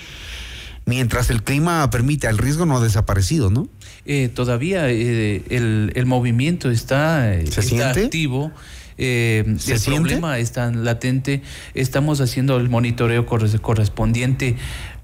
[0.85, 3.69] Mientras el clima permite, el riesgo no ha desaparecido, ¿no?
[4.05, 8.05] Eh, todavía eh, el, el, movimiento está, ¿Se está siente?
[8.05, 8.53] activo.
[8.99, 10.01] Eh, ¿Se el siente?
[10.03, 11.43] problema está latente.
[11.75, 14.55] Estamos haciendo el monitoreo correspondiente.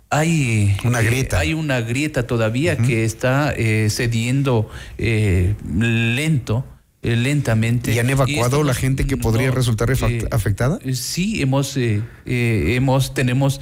[0.09, 1.39] Hay una grieta.
[1.39, 2.87] Eh, hay una grieta todavía uh -huh.
[2.87, 6.65] que está eh, cediendo lento
[7.03, 7.93] eh, lentamente.
[7.93, 10.79] ¿Y han evacuado la gente que podría resultar eh, afectada?
[10.95, 11.77] Sí, hemos,
[12.27, 13.61] hemos tenemos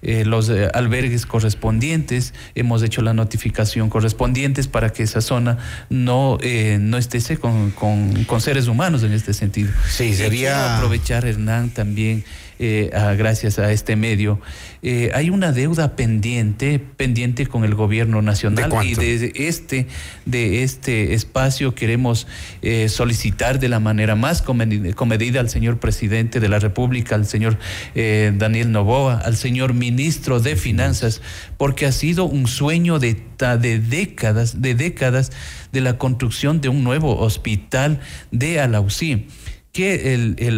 [0.00, 5.58] los albergues correspondientes, hemos hecho la notificación correspondientes para que esa zona
[5.90, 6.38] no,
[6.80, 9.70] no esté con, con, con, seres humanos en este sentido.
[9.88, 10.76] Sí, sería...
[10.76, 12.24] aprovechar, Hernán, también
[12.58, 14.40] eh, gracias a este medio,
[14.82, 19.86] eh, hay una deuda pendiente, pendiente con el gobierno nacional y de este,
[20.26, 22.26] de este espacio queremos
[22.62, 27.58] eh, solicitar de la manera más comedida al señor presidente de la República, al señor
[27.94, 31.20] Daniel Novoa, al señor ministro de Finanzas,
[31.56, 33.16] porque ha sido un sueño de,
[33.60, 35.32] de décadas, de décadas
[35.72, 38.00] de la construcción de un nuevo hospital
[38.30, 39.26] de Alausí
[39.72, 40.56] que el,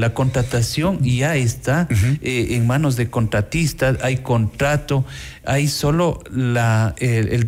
[0.00, 1.88] la, contratación ya está
[2.22, 5.04] eh, en manos de contratistas, hay contrato,
[5.44, 7.44] hay solo la, el, el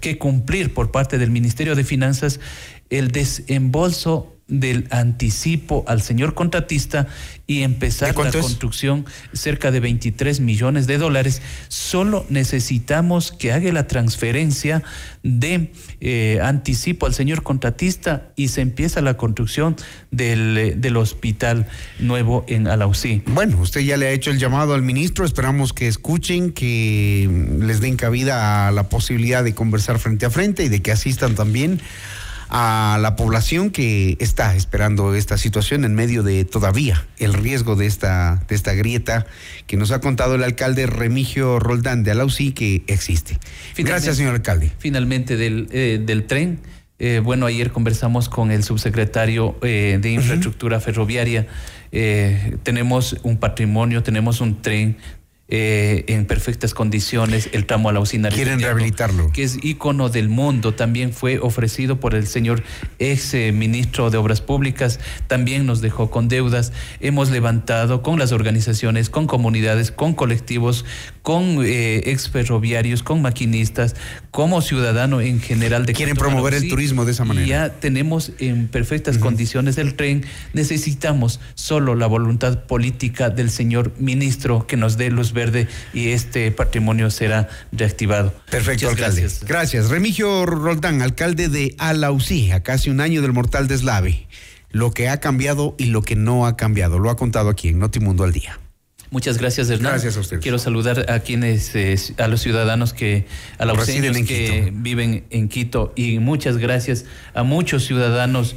[0.00, 2.40] que cumplir por parte del Ministerio de Finanzas
[2.88, 7.08] el desembolso del anticipo al señor contratista
[7.48, 11.42] y empezar la construcción cerca de 23 millones de dólares.
[11.68, 14.84] Solo necesitamos que haga la transferencia
[15.24, 19.74] de eh, anticipo al señor contratista y se empieza la construcción
[20.12, 21.66] del, eh, del hospital
[21.98, 23.22] nuevo en Alausí.
[23.26, 27.28] Bueno, usted ya le ha hecho el llamado al ministro, esperamos que escuchen, que
[27.60, 31.34] les den cabida a la posibilidad de conversar frente a frente y de que asistan
[31.34, 31.80] también
[32.48, 37.86] a la población que está esperando esta situación en medio de todavía el riesgo de
[37.86, 39.26] esta, de esta grieta
[39.66, 43.38] que nos ha contado el alcalde Remigio Roldán de Alausí que existe.
[43.76, 44.72] Gracias, señor alcalde.
[44.78, 46.60] Finalmente, del, eh, del tren.
[46.98, 51.46] Eh, bueno, ayer conversamos con el subsecretario eh, de Infraestructura Ferroviaria.
[52.62, 54.96] tenemos un patrimonio, tenemos un tren
[55.48, 58.30] eh, en perfectas condiciones el tramo a la usina.
[58.30, 59.30] Quieren rehabilitarlo.
[59.32, 60.74] Que es ícono del mundo.
[60.74, 62.64] También fue ofrecido por el señor
[62.98, 64.98] ex eh, ministro de Obras Públicas.
[65.28, 66.72] También nos dejó con deudas.
[67.00, 70.84] Hemos levantado con las organizaciones, con comunidades, con colectivos,
[71.22, 73.94] con eh, ex ferroviarios, con maquinistas,
[74.36, 75.86] como ciudadano en general.
[75.86, 77.46] De Quieren promover el turismo de esa manera.
[77.46, 80.26] Ya tenemos en perfectas condiciones el tren.
[80.52, 86.50] Necesitamos solo la voluntad política del señor ministro que nos dé los verde y este
[86.50, 88.34] patrimonio será reactivado.
[88.50, 89.22] Perfecto, alcalde.
[89.22, 89.48] Gracias.
[89.48, 89.88] gracias.
[89.88, 94.28] Remigio Roldán, alcalde de Alausí, a casi un año del mortal deslave.
[94.70, 96.98] Lo que ha cambiado y lo que no ha cambiado.
[96.98, 98.60] Lo ha contado aquí en Notimundo al Día.
[99.10, 99.92] Muchas gracias, Hernán.
[99.92, 100.40] Gracias a usted.
[100.40, 103.26] Quiero saludar a quienes, eh, a los ciudadanos que,
[103.58, 107.04] a los que viven en Quito y muchas gracias
[107.34, 108.56] a muchos ciudadanos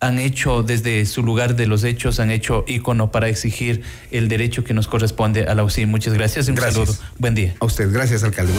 [0.00, 4.62] han hecho desde su lugar de los hechos, han hecho ícono para exigir el derecho
[4.62, 5.86] que nos corresponde a la UCI.
[5.86, 6.48] Muchas gracias.
[6.48, 6.94] Un saludo.
[7.18, 7.54] Buen día.
[7.60, 7.90] A usted.
[7.90, 8.52] Gracias, alcalde.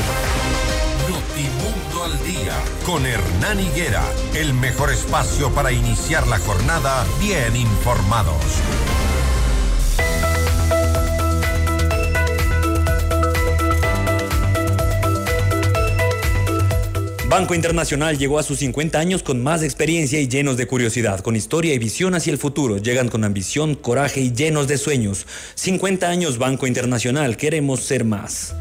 [1.08, 4.04] Notimundo al día con Hernán Higuera.
[4.36, 8.36] El mejor espacio para iniciar la jornada bien informados.
[17.30, 21.36] Banco Internacional llegó a sus 50 años con más experiencia y llenos de curiosidad, con
[21.36, 22.78] historia y visión hacia el futuro.
[22.78, 25.28] Llegan con ambición, coraje y llenos de sueños.
[25.56, 28.56] 50 años Banco Internacional, queremos ser más.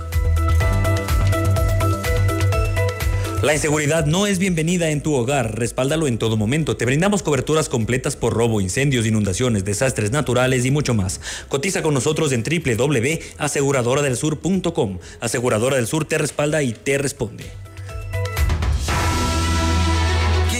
[3.40, 6.76] La inseguridad no es bienvenida en tu hogar, respáldalo en todo momento.
[6.76, 11.20] Te brindamos coberturas completas por robo, incendios, inundaciones, desastres naturales y mucho más.
[11.48, 14.98] Cotiza con nosotros en www.aseguradoradelsur.com.
[15.20, 17.44] Aseguradora del Sur te respalda y te responde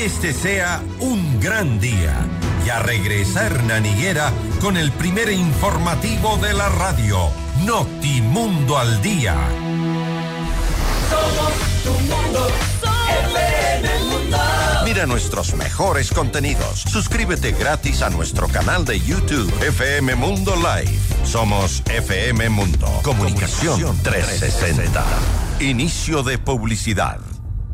[0.05, 2.15] este sea un gran día.
[2.65, 7.31] Ya regresa Hernán Higuera con el primer informativo de la radio,
[7.65, 9.37] Notimundo al Día.
[11.09, 12.49] Somos tu mundo,
[14.09, 14.39] mundo.
[14.85, 16.81] Mira nuestros mejores contenidos.
[16.81, 20.99] Suscríbete gratis a nuestro canal de YouTube, FM Mundo Live.
[21.25, 23.01] Somos FM Mundo.
[23.03, 25.05] Comunicación 360.
[25.61, 27.19] Inicio de publicidad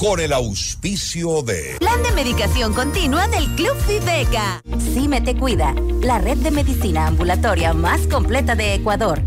[0.03, 1.77] con el auspicio de...
[1.79, 4.61] Plan de medicación continua del Club Fibeca.
[4.93, 9.23] Cime te cuida, la red de medicina ambulatoria más completa de Ecuador.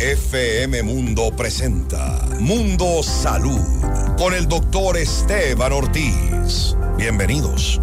[0.00, 3.60] FM Mundo presenta Mundo Salud
[4.18, 6.74] con el doctor Esteban Ortiz.
[6.98, 7.80] Bienvenidos.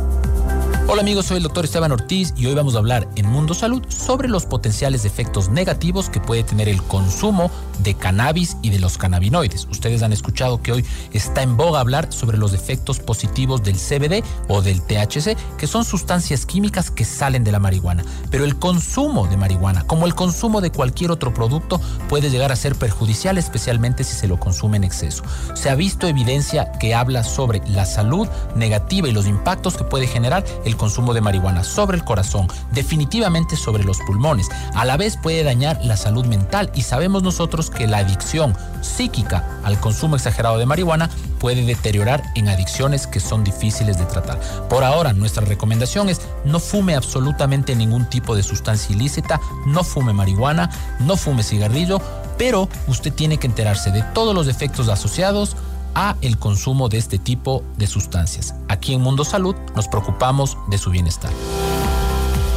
[0.90, 3.84] Hola amigos, soy el doctor Esteban Ortiz y hoy vamos a hablar en Mundo Salud
[3.90, 8.98] sobre los potenciales efectos negativos que puede tener el consumo de cannabis y de los
[8.98, 9.68] cannabinoides.
[9.70, 14.24] Ustedes han escuchado que hoy está en boga hablar sobre los efectos positivos del CBD
[14.48, 18.06] o del THC, que son sustancias químicas que salen de la marihuana.
[18.32, 22.56] Pero el consumo de marihuana, como el consumo de cualquier otro producto, puede llegar a
[22.56, 25.24] ser perjudicial, especialmente si se lo consume en exceso.
[25.54, 30.08] Se ha visto evidencia que habla sobre la salud negativa y los impactos que puede
[30.08, 30.46] generar
[30.78, 34.50] consumo de marihuana sobre el corazón, definitivamente sobre los pulmones.
[34.74, 39.46] A la vez puede dañar la salud mental y sabemos nosotros que la adicción psíquica
[39.64, 41.10] al consumo exagerado de marihuana
[41.40, 44.40] puede deteriorar en adicciones que son difíciles de tratar.
[44.70, 50.14] Por ahora, nuestra recomendación es no fume absolutamente ningún tipo de sustancia ilícita, no fume
[50.14, 50.70] marihuana,
[51.00, 52.02] no fume cigarrillo,
[52.38, 55.56] pero usted tiene que enterarse de todos los efectos asociados
[55.98, 58.54] a el consumo de este tipo de sustancias.
[58.70, 61.32] Aquí en Mundo Salud nos preocupamos de su bienestar.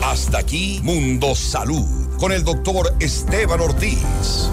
[0.05, 1.87] Hasta aquí Mundo Salud
[2.19, 4.51] con el doctor Esteban Ortiz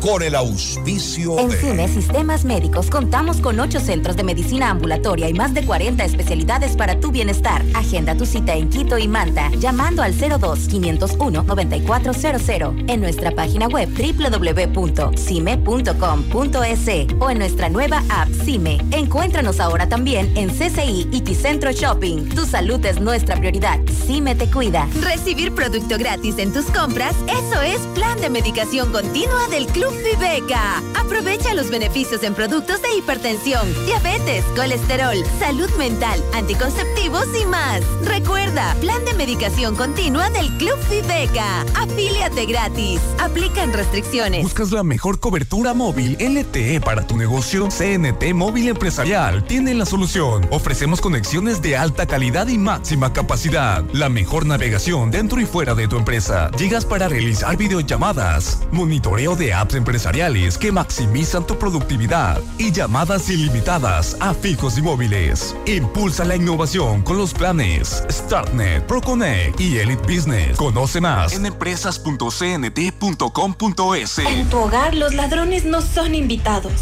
[0.00, 1.56] con el auspicio en de...
[1.56, 6.76] CIME Sistemas Médicos contamos con ocho centros de medicina ambulatoria y más de 40 especialidades
[6.76, 7.62] para tu bienestar.
[7.74, 16.80] Agenda tu cita en Quito y Manta llamando al 02-501-9400 en nuestra página web www.cime.com.es
[17.20, 18.78] o en nuestra nueva app CIME.
[18.92, 22.30] Encuéntranos ahora también en CCI y Ticentro Shopping.
[22.30, 23.78] Tu salud es nuestra prioridad.
[24.06, 24.88] CIME te cuida.
[25.00, 30.82] Recibir producto gratis en tus compras, eso es plan de medicación continua del Club Viveca.
[30.94, 37.82] Aprovecha los beneficios en productos de hipertensión, diabetes, colesterol, salud mental, anticonceptivos y más.
[38.04, 41.62] Recuerda, plan de medicación continua del Club Viveca.
[41.74, 43.00] Afíliate gratis.
[43.18, 44.42] Aplican restricciones.
[44.42, 47.68] ¿Buscas la mejor cobertura móvil LTE para tu negocio?
[47.70, 50.46] CNT Móvil Empresarial tiene la solución.
[50.50, 53.82] Ofrecemos conexiones de alta calidad y máxima capacidad.
[53.92, 56.50] La mejor navegación dentro y fuera de tu empresa.
[56.58, 64.16] Llegas para realizar videollamadas, monitoreo de apps empresariales que maximizan tu productividad y llamadas ilimitadas
[64.20, 65.56] a fijos y móviles.
[65.66, 70.56] Impulsa la innovación con los planes StartNet, ProConnect y Elite Business.
[70.56, 74.18] Conoce más en empresas.cnt.com.es.
[74.18, 76.72] En tu hogar los ladrones no son invitados.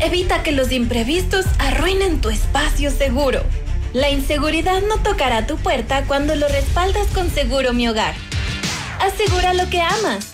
[0.00, 3.40] Evita que los imprevistos arruinen tu espacio seguro.
[3.94, 8.14] La inseguridad no tocará tu puerta cuando lo respaldas con Seguro Mi Hogar.
[9.00, 10.33] Asegura lo que amas,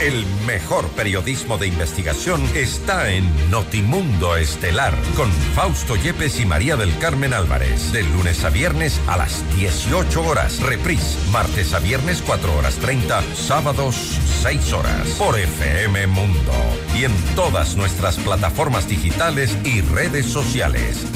[0.00, 6.96] El mejor periodismo de investigación está en Notimundo Estelar con Fausto Yepes y María del
[6.98, 7.92] Carmen Álvarez.
[7.92, 10.60] De lunes a viernes a las 18 horas.
[10.60, 11.16] Reprise.
[11.32, 13.22] Martes a viernes 4 horas 30.
[13.34, 13.96] Sábados
[14.42, 15.08] 6 horas.
[15.18, 16.52] Por FM Mundo.
[16.94, 21.06] Y en todas nuestras plataformas digitales y redes sociales.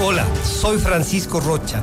[0.00, 1.82] Hola, soy Francisco Rocha.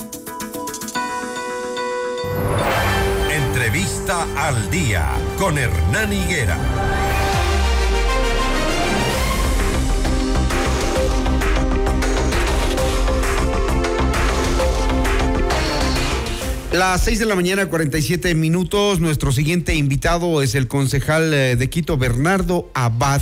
[3.73, 5.07] Entrevista al Día.
[5.37, 6.57] Con Hernán Higuera.
[16.73, 18.99] Las 6 de la mañana, 47 minutos.
[18.99, 23.21] Nuestro siguiente invitado es el concejal eh, de Quito, Bernardo Abad,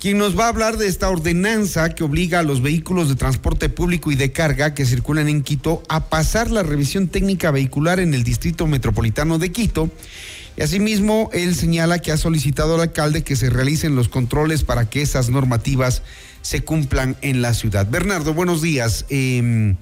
[0.00, 3.68] quien nos va a hablar de esta ordenanza que obliga a los vehículos de transporte
[3.68, 8.12] público y de carga que circulan en Quito a pasar la revisión técnica vehicular en
[8.12, 9.90] el Distrito Metropolitano de Quito.
[10.56, 14.88] Y asimismo, él señala que ha solicitado al alcalde que se realicen los controles para
[14.88, 16.02] que esas normativas
[16.42, 17.86] se cumplan en la ciudad.
[17.90, 19.06] Bernardo, buenos días.
[19.08, 19.76] Em,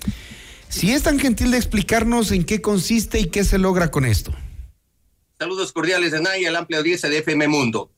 [0.68, 4.34] si es tan gentil de explicarnos en qué consiste y qué se logra con esto.
[5.38, 7.90] Saludos cordiales de Naya, la amplia audiencia de FM Mundo.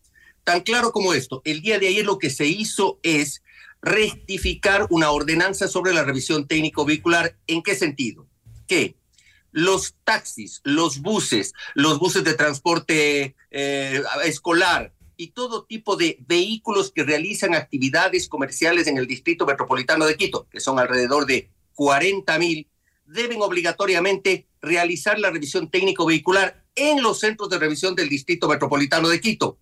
[0.46, 3.42] Tan claro como esto, el día de ayer lo que se hizo es
[3.82, 7.36] rectificar una ordenanza sobre la revisión técnico vehicular.
[7.48, 8.28] ¿En qué sentido?
[8.68, 8.94] Que
[9.50, 16.92] los taxis, los buses, los buses de transporte eh, escolar, y todo tipo de vehículos
[16.92, 22.38] que realizan actividades comerciales en el Distrito Metropolitano de Quito, que son alrededor de 40
[22.38, 22.68] mil,
[23.04, 29.08] deben obligatoriamente realizar la revisión técnico vehicular en los centros de revisión del Distrito Metropolitano
[29.08, 29.58] de Quito.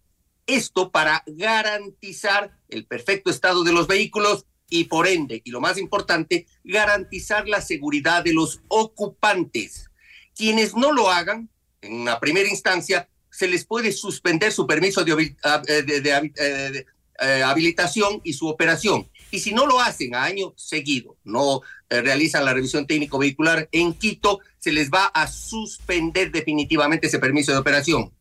[0.46, 5.78] Esto para garantizar el perfecto estado de los vehículos y por ende, y lo más
[5.78, 9.90] importante, garantizar la seguridad de los ocupantes.
[10.34, 11.48] Quienes no lo hagan,
[11.80, 16.84] en una primera instancia, se les puede suspender su permiso de, eh,
[17.20, 19.08] eh, habilitación y su operación.
[19.30, 23.68] Y si no lo hacen a año seguido, no eh, realizan la revisión técnico vehicular
[23.72, 28.12] en Quito, se les va a suspender definitivamente ese permiso de operación.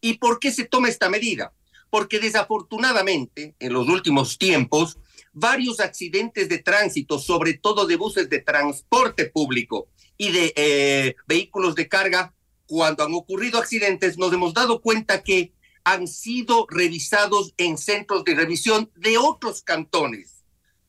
[0.00, 1.52] ¿Y por qué se toma esta medida?
[1.90, 4.98] Porque desafortunadamente, en los últimos tiempos,
[5.32, 11.88] varios accidentes de tránsito, sobre todo de buses de transporte público y de vehículos de
[11.88, 12.34] carga,
[12.66, 15.52] cuando han ocurrido accidentes, nos hemos dado cuenta que
[15.84, 20.44] han sido revisados en centros de revisión de otros cantones.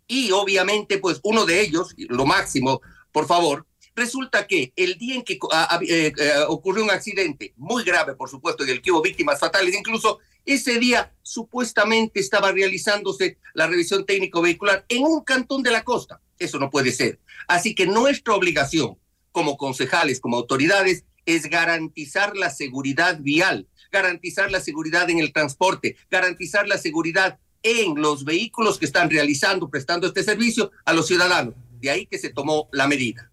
[0.06, 2.82] Y obviamente, pues uno de ellos, lo máximo,
[3.14, 7.54] por favor, resulta que el día en que ah, ah, eh, eh, ocurrió un accidente
[7.56, 10.20] muy grave, por supuesto, y el que hubo víctimas fatales, incluso
[10.54, 16.22] ese día supuestamente estaba realizándose la revisión técnico vehicular en un cantón de la costa.
[16.40, 17.20] Eso no puede ser.
[17.48, 18.98] Así que nuestra obligación
[19.32, 25.98] como concejales, como autoridades, es garantizar la seguridad vial, garantizar la seguridad en el transporte,
[26.10, 31.54] garantizar la seguridad en los vehículos que están realizando, prestando este servicio a los ciudadanos.
[31.80, 33.32] De ahí que se tomó la medida.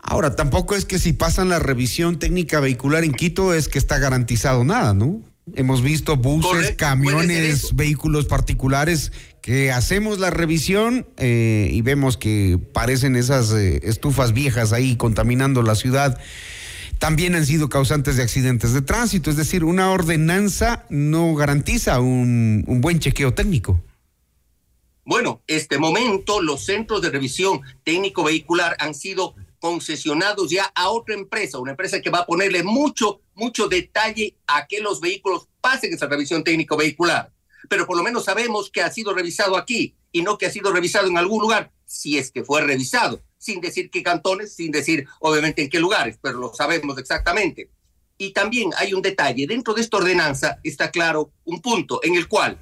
[0.00, 3.98] Ahora, tampoco es que si pasan la revisión técnica vehicular en Quito es que está
[3.98, 5.22] garantizado nada, ¿no?
[5.54, 13.14] Hemos visto buses, camiones, vehículos particulares que hacemos la revisión eh, y vemos que parecen
[13.14, 16.18] esas eh, estufas viejas ahí contaminando la ciudad
[16.98, 19.28] también han sido causantes de accidentes de tránsito.
[19.28, 23.78] Es decir, una ordenanza no garantiza un, buen chequeo técnico.
[25.04, 29.34] Bueno, este momento los centros de revisión técnico vehicular han sido
[29.64, 34.66] concesionados ya a otra empresa, una empresa que va a ponerle mucho, mucho detalle a
[34.66, 37.32] que los vehículos pasen esa revisión técnico vehicular.
[37.70, 40.70] Pero por lo menos sabemos que ha sido revisado aquí y no que ha sido
[40.70, 45.06] revisado en algún lugar, si es que fue revisado sin decir qué cantones, sin decir
[45.20, 47.70] obviamente en qué lugares, pero lo sabemos exactamente.
[48.18, 52.28] Y también hay un detalle, dentro de esta ordenanza está claro un punto en el
[52.28, 52.58] cual,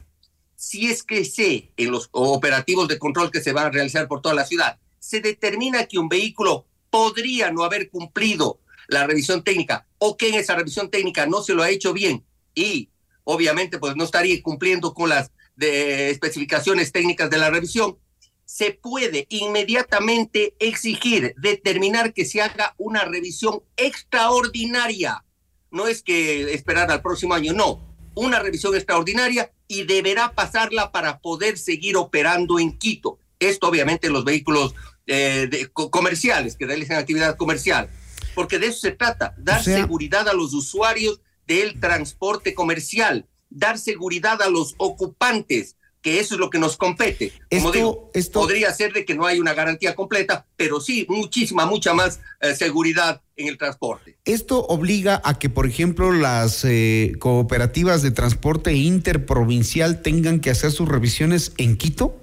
[0.54, 4.22] si es que se, en los operativos de control que se van a realizar por
[4.22, 9.86] toda la ciudad, se determina que un vehículo podría no haber cumplido la revisión técnica
[9.96, 12.22] o que en esa revisión técnica no se lo ha hecho bien
[12.54, 12.90] y
[13.24, 17.96] obviamente pues no estaría cumpliendo con las especificaciones técnicas de la revisión,
[18.44, 25.24] se puede inmediatamente exigir, determinar que se haga una revisión extraordinaria.
[25.70, 27.80] No es que esperar al próximo año, no,
[28.14, 33.18] una revisión extraordinaria y deberá pasarla para poder seguir operando en Quito.
[33.38, 34.74] Esto obviamente los vehículos
[35.06, 37.88] eh, comerciales que realizan actividad comercial,
[38.34, 44.40] porque de eso se trata, dar seguridad a los usuarios del transporte comercial, dar seguridad
[44.42, 47.32] a los ocupantes, que eso es lo que nos compete.
[47.50, 51.94] Como digo, podría ser de que no hay una garantía completa, pero sí muchísima, mucha
[51.94, 54.18] más eh, seguridad en el transporte.
[54.24, 60.72] ¿Esto obliga a que, por ejemplo, las eh, cooperativas de transporte interprovincial tengan que hacer
[60.72, 62.21] sus revisiones en Quito?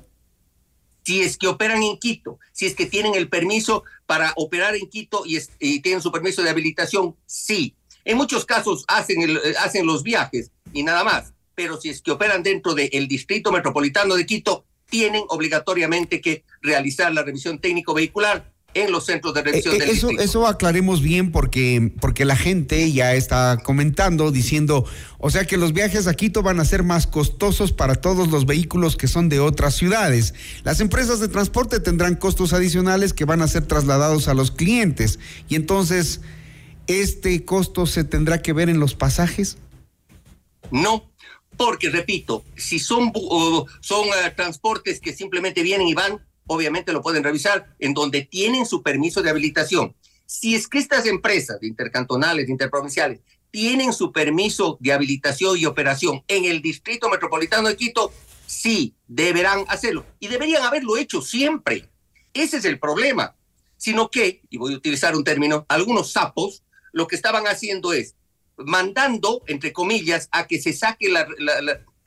[1.09, 4.87] Si es que operan en Quito, si es que tienen el permiso para operar en
[4.87, 5.39] Quito y,
[5.79, 7.73] tienen su permiso de habilitación, sí.
[8.05, 12.03] En muchos casos hacen, el, eh, hacen los viajes y nada más pero si es
[12.03, 17.95] que operan dentro del distrito metropolitano de Quito, tienen obligatoriamente que realizar la revisión técnico
[17.95, 20.21] vehicular en los centros de revisión Eh, del eso, distrito.
[20.23, 24.85] eso aclaremos bien porque, porque la gente ya está comentando, diciendo,
[25.17, 28.45] o sea que los viajes a Quito van a ser más costosos para todos los
[28.45, 30.33] vehículos que son de otras ciudades.
[30.63, 35.19] Las empresas de transporte tendrán costos adicionales que van a ser trasladados a los clientes.
[35.47, 36.21] Y entonces,
[36.87, 39.57] ¿este costo se tendrá que ver en los pasajes?
[40.71, 41.09] No,
[41.57, 43.11] porque repito, si son,
[43.81, 48.65] son eh, transportes que simplemente vienen y van, obviamente lo pueden revisar en donde tienen
[48.65, 49.95] su permiso de habilitación.
[50.25, 53.21] Si es que estas empresas intercantonales, interprovinciales,
[53.51, 58.11] tienen su permiso de habilitación y operación en el Distrito Metropolitano de Quito,
[58.47, 60.05] sí, deberán hacerlo.
[60.19, 61.87] Y deberían haberlo hecho siempre.
[62.33, 63.35] Ese es el problema.
[63.77, 68.15] Sino que, y voy a utilizar un término, algunos sapos lo que estaban haciendo es
[68.57, 71.13] mandando, entre comillas, a que se saque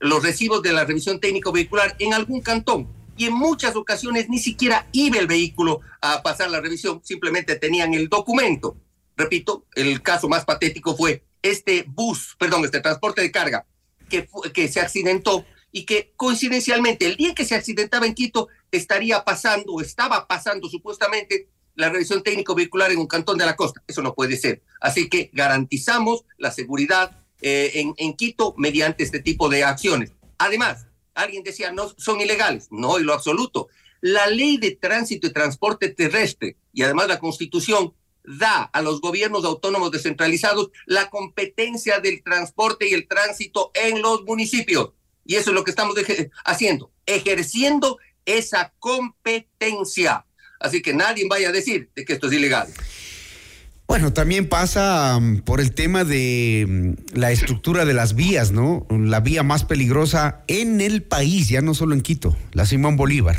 [0.00, 3.01] los recibos de la revisión técnico vehicular en algún cantón.
[3.16, 7.94] Y en muchas ocasiones ni siquiera iba el vehículo a pasar la revisión, simplemente tenían
[7.94, 8.76] el documento.
[9.16, 13.66] Repito, el caso más patético fue este bus, perdón, este transporte de carga
[14.08, 19.24] que, que se accidentó y que coincidencialmente el día que se accidentaba en Quito estaría
[19.24, 23.82] pasando o estaba pasando supuestamente la revisión técnico vehicular en un cantón de la costa.
[23.86, 24.62] Eso no puede ser.
[24.80, 30.12] Así que garantizamos la seguridad eh, en, en Quito mediante este tipo de acciones.
[30.38, 32.68] Además, alguien decía, no, son ilegales.
[32.70, 33.68] No, en lo absoluto.
[34.00, 37.94] La ley de tránsito y transporte terrestre y además la constitución
[38.24, 44.22] da a los gobiernos autónomos descentralizados la competencia del transporte y el tránsito en los
[44.24, 44.90] municipios.
[45.24, 45.96] Y eso es lo que estamos
[46.44, 50.26] haciendo, ejerciendo esa competencia.
[50.58, 52.72] Así que nadie vaya a decir de que esto es ilegal.
[53.92, 58.86] Bueno, también pasa mm, por el tema de mm, la estructura de las vías, ¿no?
[58.88, 63.36] La vía más peligrosa en el país, ya no solo en Quito, la Simón Bolívar.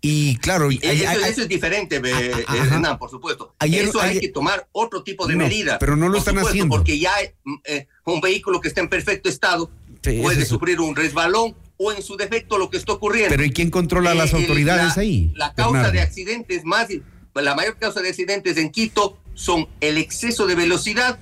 [0.00, 3.54] Y claro, y- eso, hay- hay- eso es diferente, be- eh, Hernán, por supuesto.
[3.58, 5.76] Ayer- eso hay ayer- que tomar otro tipo de No, medidas.
[5.78, 6.76] pero no lo están supuesto, haciendo.
[6.76, 7.12] Porque ya
[7.44, 9.70] mm, eh, un vehículo que está en perfecto estado
[10.02, 13.28] Sí, puede es sufrir un resbalón o en su defecto lo que está ocurriendo.
[13.28, 15.30] pero ¿y quién controla las Eh, el- autoridades la- ahí?
[15.36, 15.92] La causa Bernardo?
[15.92, 16.88] de accidentes más,
[17.42, 21.18] la mayor causa de accidentes en Quito son el exceso de velocidad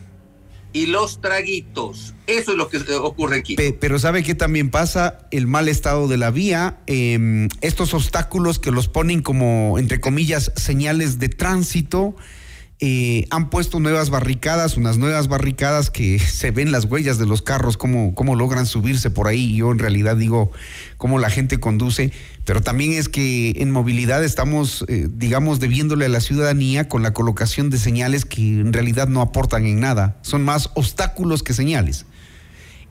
[0.75, 2.15] y los traguitos.
[2.27, 3.43] Eso es lo que eh, ocurre.
[3.57, 5.27] Pe- pero ¿sabe qué también pasa?
[5.31, 10.53] El mal estado de la vía, eh, estos obstáculos que los ponen como, entre comillas,
[10.57, 12.17] señales de tránsito.
[12.85, 17.41] Eh, han puesto nuevas barricadas, unas nuevas barricadas que se ven las huellas de los
[17.41, 19.55] carros, cómo, cómo logran subirse por ahí.
[19.55, 20.51] Yo en realidad digo
[20.97, 22.11] cómo la gente conduce,
[22.45, 27.13] pero también es que en movilidad estamos, eh, digamos, debiéndole a la ciudadanía con la
[27.13, 30.17] colocación de señales que en realidad no aportan en nada.
[30.23, 32.05] Son más obstáculos que señales.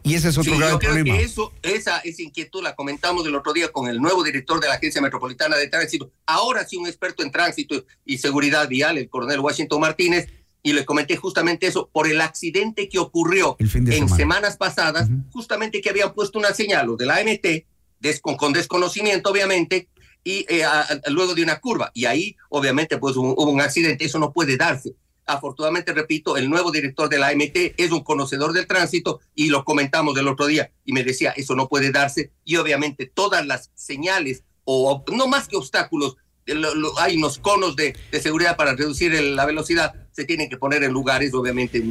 [0.03, 1.17] Y ese es otro Sí, gran yo creo problema.
[1.17, 4.67] que eso, esa, esa inquietud la comentamos el otro día con el nuevo director de
[4.67, 9.09] la Agencia Metropolitana de Tránsito, ahora sí un experto en tránsito y seguridad vial, el
[9.09, 10.27] coronel Washington Martínez,
[10.63, 14.15] y le comenté justamente eso por el accidente que ocurrió en semana.
[14.15, 17.65] semanas pasadas, justamente que habían puesto una señal, los de la AMT,
[17.99, 19.87] des- con, con desconocimiento obviamente,
[20.23, 23.61] y eh, a- a- luego de una curva, y ahí obviamente pues hubo, hubo un
[23.61, 24.93] accidente, eso no puede darse.
[25.31, 29.63] Afortunadamente, repito, el nuevo director de la AMT es un conocedor del tránsito y lo
[29.63, 33.71] comentamos el otro día y me decía, eso no puede darse y obviamente todas las
[33.75, 38.75] señales o no más que obstáculos, lo- lo- hay unos conos de, de seguridad para
[38.75, 41.83] reducir el- la velocidad, se tienen que poner en lugares obviamente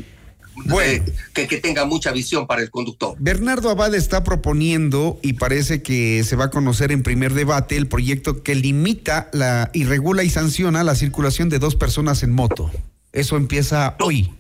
[0.83, 3.15] eh, que, que tengan mucha visión para el conductor.
[3.19, 7.87] Bernardo Abad está proponiendo, y parece que se va a conocer en primer debate, el
[7.87, 12.71] proyecto que limita la, y regula y sanciona la circulación de dos personas en moto.
[13.13, 14.33] Eso empieza hoy.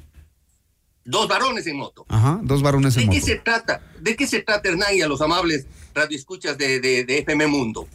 [1.05, 2.05] Dos varones en moto.
[2.09, 3.27] Ajá, dos varones en ¿De qué moto.
[3.27, 3.83] se trata?
[3.99, 7.89] ¿De qué se trata, Hernán, y a los amables radioescuchas de, de, de FM Mundo?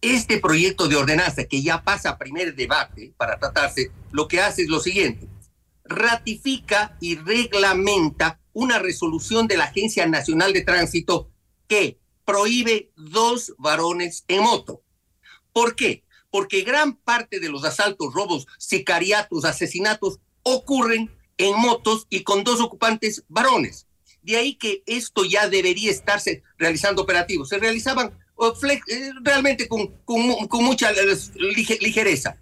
[0.00, 4.62] Este proyecto de ordenanza que ya pasa a primer debate para tratarse, lo que hace
[4.62, 5.26] es lo siguiente.
[5.84, 11.30] Ratifica y reglamenta una resolución de la Agencia Nacional de Tránsito
[11.66, 14.82] que prohíbe dos varones en moto.
[15.52, 16.04] ¿Por qué?
[16.30, 22.60] Porque gran parte de los asaltos, robos, sicariatos, asesinatos ocurren en motos y con dos
[22.60, 23.86] ocupantes varones.
[24.22, 27.48] De ahí que esto ya debería estarse realizando operativos.
[27.48, 28.18] Se realizaban
[28.88, 30.96] eh, realmente con, con mu- con mucha eh,
[31.36, 32.36] lige- ligereza,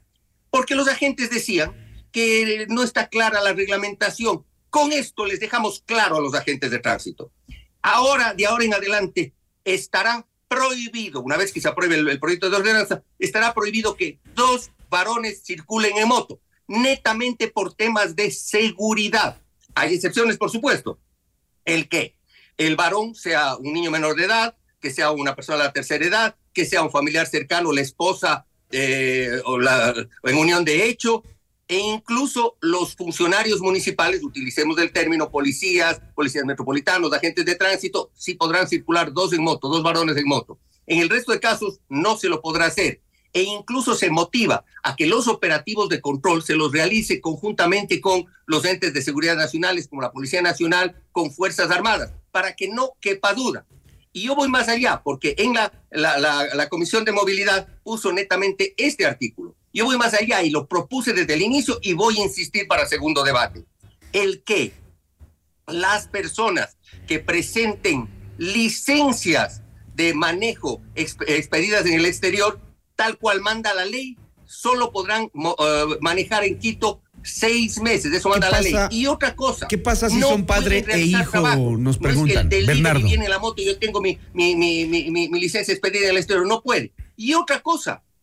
[0.50, 1.72] porque los agentes decían
[2.10, 4.44] que no está clara la reglamentación.
[4.70, 7.30] Con esto les dejamos claro a los agentes de tránsito.
[7.82, 12.56] Ahora, de ahora en adelante, estará prohibido, una vez que se apruebe el, proyecto de
[12.56, 19.40] ordenanza, estará prohibido que dos varones circulen en moto, netamente por temas de seguridad.
[19.74, 20.98] Hay excepciones, por supuesto.
[21.64, 22.16] El que
[22.56, 26.04] el varón sea un niño menor de edad, que sea una persona de la tercera
[26.04, 31.22] edad, que sea un familiar cercano, la esposa eh, o la, en unión de hecho,
[31.66, 38.34] e incluso los funcionarios municipales, utilicemos el término policías, policías metropolitanos, agentes de tránsito, sí
[38.34, 40.58] podrán circular dos en moto, dos varones en moto.
[40.86, 43.00] En el resto de casos no se lo podrá hacer
[43.32, 48.26] e incluso se motiva a que los operativos de control se los realice conjuntamente con
[48.46, 52.92] los entes de seguridad nacionales como la Policía Nacional, con Fuerzas Armadas, para que no
[53.00, 53.66] quepa duda.
[54.12, 58.12] Y yo voy más allá, porque en la, la, la, la Comisión de Movilidad puso
[58.12, 59.56] netamente este artículo.
[59.74, 62.86] Yo voy más allá y lo propuse desde el inicio y voy a insistir para
[62.86, 63.64] segundo debate.
[64.12, 64.72] El que
[65.66, 68.08] las personas que presenten
[68.38, 69.62] licencias
[69.94, 72.60] de manejo expedidas en el exterior,
[72.94, 78.50] tal cual manda la ley, solo podrán uh, manejar en Quito seis meses, eso manda
[78.50, 78.74] la ley.
[78.90, 79.66] Y otra cosa.
[79.66, 81.30] ¿Qué pasa si son padre e hijo?
[81.32, 81.76] Trabajo.
[81.76, 82.48] Nos preguntan.
[82.48, 83.04] No es Bernardo.
[83.04, 86.18] viene en la moto, yo tengo mi, mi, mi, mi, mi licencia expedida en el
[86.18, 86.92] exterior, no puede.
[87.16, 88.13] Y otra cosa, que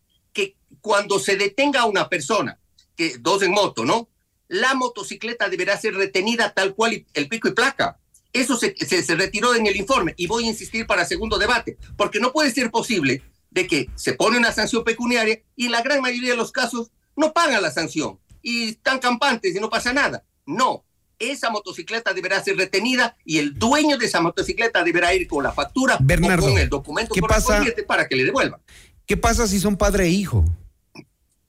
[0.82, 2.59] cuando se detenga a una persona,
[2.95, 4.09] que dos en moto, ¿no?
[4.47, 7.97] La motocicleta deberá ser retenida tal cual el pico y placa.
[8.34, 11.77] Eso se, se, se retiró en el informe y voy a insistir para segundo debate,
[11.97, 15.82] porque no puede ser posible de que se pone una sanción pecuniaria y en la
[15.82, 19.93] gran mayoría de los casos no pagan la sanción y están campantes y no pasa
[19.93, 20.23] nada.
[20.45, 20.86] No,
[21.19, 25.51] esa motocicleta deberá ser retenida y el dueño de esa motocicleta deberá ir con la
[25.51, 28.59] factura Bernardo, o con el documento ¿qué pasa, para que le devuelvan.
[29.05, 30.45] ¿Qué pasa si son padre e hijo?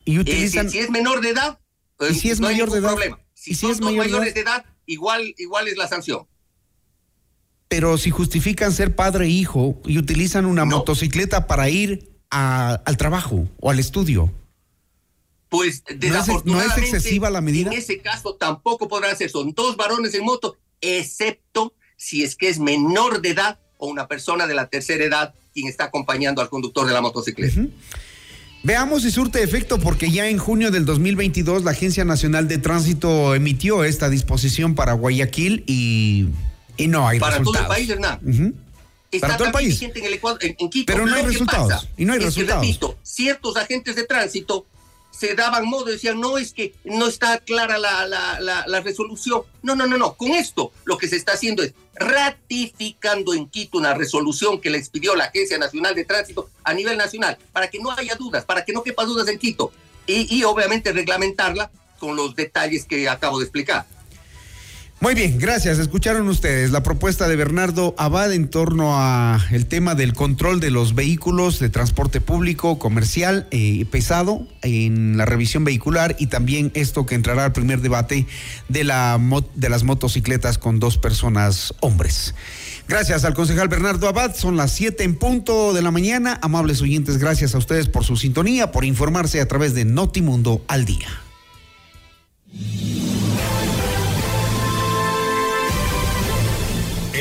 [0.04, 0.66] Y utilizan...
[0.66, 1.58] Eh, si, si, es menor de edad,
[2.10, 2.90] ¿Y si es no mayor hay de edad?
[2.90, 3.20] problema.
[3.34, 6.26] Si, ¿Y si son es dos mayor mayores de edad, igual, igual es la sanción.
[7.68, 10.78] Pero si justifican ser padre e hijo y utilizan una no.
[10.78, 14.32] motocicleta para ir a, al trabajo o al estudio.
[15.48, 17.70] Pues ¿No es, ¿No es excesiva la medida?
[17.70, 22.48] En ese caso tampoco podrán ser, son dos varones en moto, excepto si es que
[22.48, 26.48] es menor de edad o una persona de la tercera edad quien está acompañando al
[26.48, 27.60] conductor de la motocicleta.
[27.60, 27.70] Uh -huh.
[28.64, 33.34] Veamos si surte efecto porque ya en junio del 2022 la Agencia Nacional de Tránsito
[33.34, 36.28] emitió esta disposición para Guayaquil y,
[36.76, 37.66] y no hay para resultados.
[37.66, 38.20] todo el país, Hernán.
[38.22, 38.54] Uh -huh.
[39.10, 39.82] Está para todo el país.
[39.82, 40.92] En, el Ecuador, en, en Quito.
[40.92, 41.70] Pero no hay resultados.
[41.70, 42.62] pasa Y no hay es resultados.
[42.62, 44.64] Que, repito, ciertos agentes de tránsito
[45.10, 49.42] se daban modo, decían, no, es que no está clara la, la, la, la, resolución.
[49.62, 50.14] No, no, no, no.
[50.14, 54.78] Con esto lo que se está haciendo es ratificando en Quito una resolución que le
[54.78, 58.64] expidió la Agencia Nacional de Tránsito a nivel nacional, para que no haya dudas, para
[58.64, 59.72] que no quepa dudas en Quito.
[60.06, 63.86] Y, y obviamente reglamentarla con los detalles que acabo de explicar.
[65.02, 65.80] Muy bien, gracias.
[65.80, 70.70] Escucharon ustedes la propuesta de Bernardo Abad en torno a el tema del control de
[70.70, 77.04] los vehículos de transporte público, comercial, eh, pesado en la revisión vehicular y también esto
[77.04, 78.28] que entrará al primer debate
[78.68, 79.20] de, la,
[79.56, 82.36] de las motocicletas con dos personas hombres.
[82.86, 84.36] Gracias al concejal Bernardo Abad.
[84.36, 86.38] Son las 7 en punto de la mañana.
[86.42, 90.84] Amables oyentes, gracias a ustedes por su sintonía, por informarse a través de Notimundo al
[90.84, 91.08] día.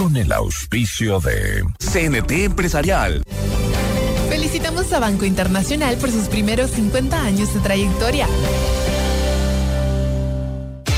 [0.00, 3.22] con el auspicio de CNT Empresarial.
[4.30, 8.26] Felicitamos a Banco Internacional por sus primeros 50 años de trayectoria.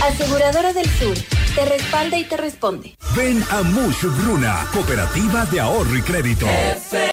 [0.04, 1.16] Aseguradora del Sur,
[1.56, 2.96] te respalda y te responde.
[3.16, 6.46] Ven a Mush Bruna, Cooperativa de Ahorro y Crédito.
[6.46, 7.02] F